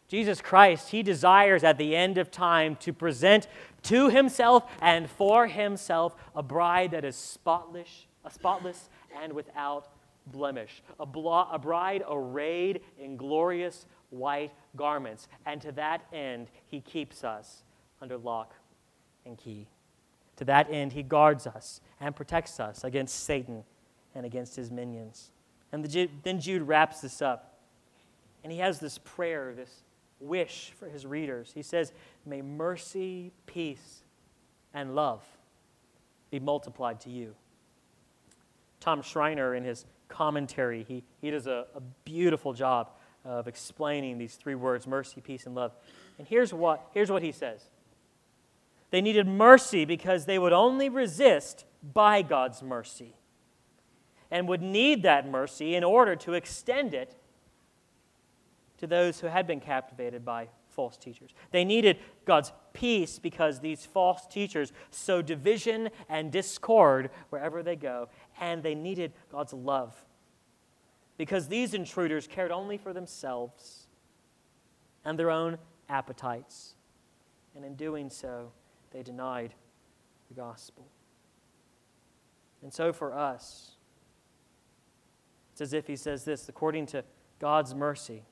Jesus 0.07 0.39
Christ, 0.39 0.89
he 0.89 1.01
desires 1.01 1.63
at 1.63 1.77
the 1.77 1.95
end 1.95 2.17
of 2.17 2.29
time 2.29 2.75
to 2.77 2.93
present 2.93 3.47
to 3.83 4.09
himself 4.09 4.63
and 4.81 5.09
for 5.09 5.47
himself 5.47 6.15
a 6.35 6.43
bride 6.43 6.91
that 6.91 7.03
is 7.03 7.15
spotless, 7.15 8.05
a 8.23 8.29
spotless 8.29 8.89
and 9.21 9.33
without 9.33 9.89
blemish, 10.27 10.83
a, 10.99 11.05
blo- 11.05 11.47
a 11.51 11.57
bride 11.57 12.03
arrayed 12.07 12.81
in 12.99 13.17
glorious 13.17 13.87
white 14.11 14.51
garments. 14.75 15.27
And 15.45 15.59
to 15.61 15.71
that 15.73 16.05
end, 16.13 16.49
he 16.67 16.81
keeps 16.81 17.23
us 17.23 17.63
under 18.01 18.17
lock 18.17 18.53
and 19.25 19.37
key. 19.37 19.67
To 20.37 20.45
that 20.45 20.69
end, 20.69 20.93
he 20.93 21.03
guards 21.03 21.47
us 21.47 21.79
and 21.99 22.15
protects 22.15 22.59
us 22.59 22.83
against 22.83 23.23
Satan 23.23 23.63
and 24.13 24.25
against 24.25 24.55
his 24.55 24.71
minions. 24.71 25.31
And 25.71 25.83
the, 25.83 26.09
then 26.23 26.39
Jude 26.39 26.63
wraps 26.63 27.01
this 27.01 27.21
up. 27.21 27.59
And 28.43 28.51
he 28.51 28.59
has 28.59 28.79
this 28.79 28.97
prayer, 28.99 29.53
this 29.55 29.83
wish 30.19 30.71
for 30.77 30.87
his 30.87 31.05
readers. 31.05 31.51
He 31.53 31.63
says, 31.63 31.93
May 32.25 32.41
mercy, 32.41 33.31
peace, 33.45 34.03
and 34.73 34.93
love 34.93 35.23
be 36.31 36.39
multiplied 36.39 36.99
to 37.01 37.09
you. 37.09 37.33
Tom 38.79 39.01
Schreiner, 39.01 39.55
in 39.55 39.63
his 39.63 39.85
commentary, 40.09 40.85
he, 40.87 41.03
he 41.21 41.31
does 41.31 41.47
a, 41.47 41.65
a 41.75 41.81
beautiful 42.03 42.53
job 42.53 42.89
of 43.23 43.47
explaining 43.47 44.17
these 44.17 44.35
three 44.35 44.55
words 44.55 44.85
mercy, 44.85 45.21
peace, 45.21 45.45
and 45.45 45.55
love. 45.55 45.71
And 46.19 46.27
here's 46.27 46.53
what, 46.53 46.87
here's 46.93 47.09
what 47.09 47.23
he 47.23 47.31
says 47.31 47.69
They 48.95 49.01
needed 49.01 49.27
mercy 49.27 49.83
because 49.83 50.23
they 50.23 50.39
would 50.39 50.53
only 50.53 50.87
resist 50.87 51.65
by 51.83 52.21
God's 52.21 52.63
mercy 52.63 53.17
and 54.31 54.47
would 54.47 54.61
need 54.61 55.03
that 55.03 55.29
mercy 55.29 55.75
in 55.75 55.83
order 55.83 56.15
to 56.15 56.31
extend 56.31 56.93
it 56.93 57.13
to 58.77 58.87
those 58.87 59.19
who 59.19 59.27
had 59.27 59.47
been 59.47 59.59
captivated 59.59 60.23
by 60.23 60.47
false 60.69 60.95
teachers. 60.95 61.31
They 61.51 61.65
needed 61.65 61.99
God's 62.23 62.53
peace 62.71 63.19
because 63.19 63.59
these 63.59 63.85
false 63.85 64.25
teachers 64.27 64.71
sow 64.91 65.21
division 65.21 65.89
and 66.07 66.31
discord 66.31 67.09
wherever 67.31 67.61
they 67.61 67.75
go, 67.75 68.07
and 68.39 68.63
they 68.63 68.75
needed 68.75 69.11
God's 69.29 69.51
love 69.51 69.93
because 71.17 71.49
these 71.49 71.73
intruders 71.73 72.27
cared 72.27 72.49
only 72.49 72.77
for 72.77 72.93
themselves 72.93 73.87
and 75.03 75.19
their 75.19 75.31
own 75.31 75.57
appetites, 75.89 76.75
and 77.57 77.65
in 77.65 77.75
doing 77.75 78.09
so, 78.09 78.53
they 78.95 79.03
denied 79.03 79.53
the 80.29 80.33
gospel. 80.33 80.87
And 82.63 82.73
so 82.73 82.93
for 82.93 83.13
us, 83.13 83.71
it's 85.51 85.59
as 85.59 85.73
if 85.73 85.85
he 85.85 85.97
says 85.97 86.23
this 86.23 86.47
according 86.47 86.85
to 86.87 87.03
God's 87.39 87.75
mercy 87.75 88.23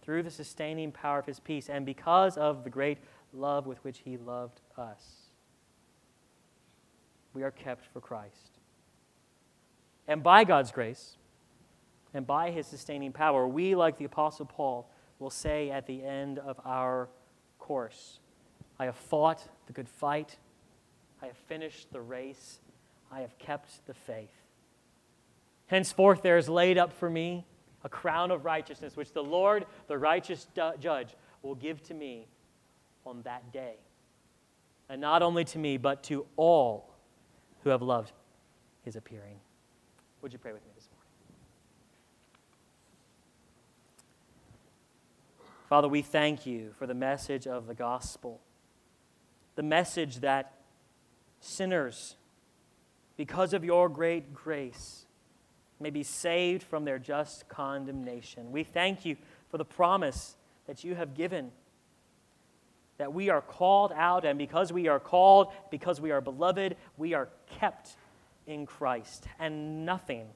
through 0.00 0.22
the 0.22 0.30
sustaining 0.30 0.92
power 0.92 1.18
of 1.18 1.26
his 1.26 1.40
peace 1.40 1.68
and 1.68 1.84
because 1.84 2.38
of 2.38 2.62
the 2.62 2.70
great 2.70 2.98
love 3.32 3.66
with 3.66 3.82
which 3.82 3.98
he 4.04 4.16
loved 4.16 4.60
us. 4.78 5.30
We 7.34 7.42
are 7.42 7.50
kept 7.50 7.84
for 7.92 8.00
Christ. 8.00 8.58
And 10.06 10.22
by 10.22 10.44
God's 10.44 10.70
grace 10.70 11.16
and 12.14 12.24
by 12.24 12.52
his 12.52 12.68
sustaining 12.68 13.10
power, 13.10 13.48
we, 13.48 13.74
like 13.74 13.98
the 13.98 14.04
Apostle 14.04 14.46
Paul, 14.46 14.88
will 15.18 15.30
say 15.30 15.70
at 15.70 15.86
the 15.88 16.04
end 16.04 16.38
of 16.38 16.60
our 16.64 17.08
course, 17.58 18.20
I 18.82 18.86
have 18.86 18.96
fought 18.96 19.46
the 19.68 19.72
good 19.72 19.88
fight, 19.88 20.36
I 21.22 21.26
have 21.26 21.36
finished 21.36 21.92
the 21.92 22.00
race, 22.00 22.58
I 23.12 23.20
have 23.20 23.38
kept 23.38 23.86
the 23.86 23.94
faith. 23.94 24.34
Henceforth, 25.68 26.20
there 26.22 26.36
is 26.36 26.48
laid 26.48 26.78
up 26.78 26.92
for 26.92 27.08
me 27.08 27.46
a 27.84 27.88
crown 27.88 28.32
of 28.32 28.44
righteousness, 28.44 28.96
which 28.96 29.12
the 29.12 29.22
Lord, 29.22 29.66
the 29.86 29.96
righteous 29.96 30.48
judge, 30.56 31.14
will 31.42 31.54
give 31.54 31.80
to 31.84 31.94
me 31.94 32.26
on 33.06 33.22
that 33.22 33.52
day. 33.52 33.74
And 34.88 35.00
not 35.00 35.22
only 35.22 35.44
to 35.44 35.58
me, 35.58 35.76
but 35.76 36.02
to 36.04 36.26
all 36.34 36.92
who 37.62 37.70
have 37.70 37.82
loved 37.82 38.10
his 38.84 38.96
appearing. 38.96 39.38
Would 40.22 40.32
you 40.32 40.40
pray 40.40 40.52
with 40.52 40.64
me 40.64 40.72
this 40.74 40.88
morning? 40.90 41.06
Father, 45.68 45.86
we 45.86 46.02
thank 46.02 46.46
you 46.46 46.74
for 46.76 46.88
the 46.88 46.94
message 46.94 47.46
of 47.46 47.68
the 47.68 47.74
gospel, 47.74 48.40
the 49.54 49.62
message 49.62 50.20
that 50.20 50.54
sinners, 51.40 52.16
because 53.16 53.52
of 53.52 53.64
your 53.64 53.88
great 53.88 54.32
grace, 54.32 55.06
may 55.80 55.90
be 55.90 56.02
saved 56.02 56.62
from 56.62 56.84
their 56.84 56.98
just 56.98 57.48
condemnation. 57.48 58.52
We 58.52 58.64
thank 58.64 59.04
you 59.04 59.16
for 59.50 59.58
the 59.58 59.64
promise 59.64 60.36
that 60.66 60.84
you 60.84 60.94
have 60.94 61.14
given 61.14 61.50
that 62.98 63.12
we 63.12 63.30
are 63.30 63.40
called 63.40 63.92
out, 63.96 64.24
and 64.24 64.38
because 64.38 64.72
we 64.72 64.86
are 64.86 65.00
called, 65.00 65.48
because 65.70 66.00
we 66.00 66.12
are 66.12 66.20
beloved, 66.20 66.76
we 66.96 67.14
are 67.14 67.28
kept 67.58 67.96
in 68.46 68.64
Christ, 68.64 69.24
and 69.40 69.84
nothing 69.84 70.28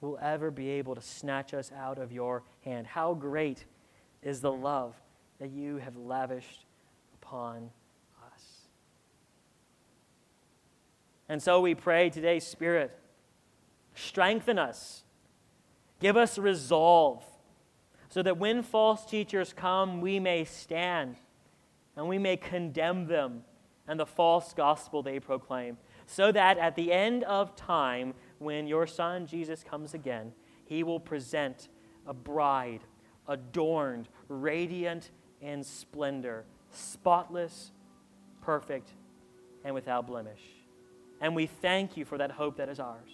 will 0.00 0.18
ever 0.20 0.50
be 0.50 0.68
able 0.68 0.96
to 0.96 1.00
snatch 1.00 1.54
us 1.54 1.70
out 1.70 1.98
of 1.98 2.10
your 2.10 2.42
hand. 2.64 2.88
How 2.88 3.14
great 3.14 3.64
is 4.22 4.40
the 4.40 4.50
love 4.50 4.96
that 5.38 5.50
you 5.50 5.76
have 5.76 5.96
lavished 5.96 6.64
upon 7.14 7.66
us. 7.66 7.70
And 11.32 11.42
so 11.42 11.62
we 11.62 11.74
pray 11.74 12.10
today, 12.10 12.40
Spirit, 12.40 12.94
strengthen 13.94 14.58
us, 14.58 15.02
give 15.98 16.14
us 16.14 16.36
resolve, 16.36 17.24
so 18.10 18.22
that 18.22 18.36
when 18.36 18.62
false 18.62 19.06
teachers 19.06 19.54
come, 19.54 20.02
we 20.02 20.20
may 20.20 20.44
stand 20.44 21.16
and 21.96 22.06
we 22.06 22.18
may 22.18 22.36
condemn 22.36 23.06
them 23.06 23.44
and 23.88 23.98
the 23.98 24.04
false 24.04 24.52
gospel 24.52 25.02
they 25.02 25.18
proclaim, 25.18 25.78
so 26.04 26.32
that 26.32 26.58
at 26.58 26.76
the 26.76 26.92
end 26.92 27.24
of 27.24 27.56
time, 27.56 28.12
when 28.38 28.66
your 28.66 28.86
Son 28.86 29.26
Jesus 29.26 29.64
comes 29.64 29.94
again, 29.94 30.34
he 30.66 30.82
will 30.82 31.00
present 31.00 31.68
a 32.06 32.12
bride 32.12 32.80
adorned, 33.26 34.10
radiant 34.28 35.10
in 35.40 35.64
splendor, 35.64 36.44
spotless, 36.70 37.72
perfect, 38.42 38.90
and 39.64 39.74
without 39.74 40.06
blemish. 40.06 40.51
And 41.22 41.34
we 41.34 41.46
thank 41.46 41.96
you 41.96 42.04
for 42.04 42.18
that 42.18 42.32
hope 42.32 42.58
that 42.58 42.68
is 42.68 42.78
ours. 42.78 43.10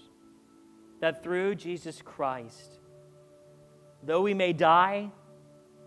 That 0.98 1.22
through 1.22 1.54
Jesus 1.54 2.02
Christ, 2.02 2.80
though 4.02 4.22
we 4.22 4.34
may 4.34 4.52
die, 4.52 5.11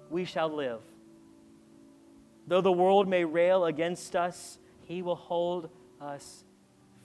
we 0.09 0.23
shall 0.23 0.49
live 0.49 0.81
Though 2.51 2.59
the 2.59 2.71
world 2.71 3.07
may 3.07 3.23
rail 3.23 3.65
against 3.65 4.13
us, 4.13 4.57
he 4.83 5.01
will 5.01 5.15
hold 5.15 5.69
us 6.01 6.43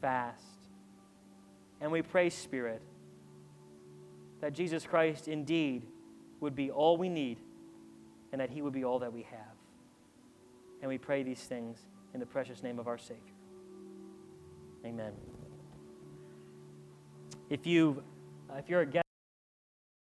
fast. 0.01 0.43
And 1.81 1.93
we 1.93 2.03
pray, 2.03 2.31
Spirit, 2.31 2.83
that 4.41 4.55
Jesus 4.55 4.85
Christ 4.85 5.29
indeed 5.29 5.87
would 6.41 6.57
be 6.57 6.71
all 6.71 6.97
we 6.97 7.09
need 7.09 7.39
and 8.33 8.41
that 8.41 8.51
he 8.51 8.61
would 8.61 8.73
be 8.73 8.85
all 8.85 8.99
that 8.99 9.13
we 9.13 9.23
have. 9.23 9.55
And 10.83 10.89
we 10.89 10.99
pray 10.99 11.23
these 11.23 11.41
things 11.41 11.79
in 12.13 12.19
the 12.19 12.27
precious 12.27 12.61
name 12.63 12.81
of 12.81 12.89
our 12.89 12.99
Savior. 12.99 13.36
Amen. 14.87 15.13
If, 17.51 17.67
you, 17.67 18.05
if 18.57 18.69
you're 18.69 18.83
a 18.83 18.87
guest, 18.87 19.06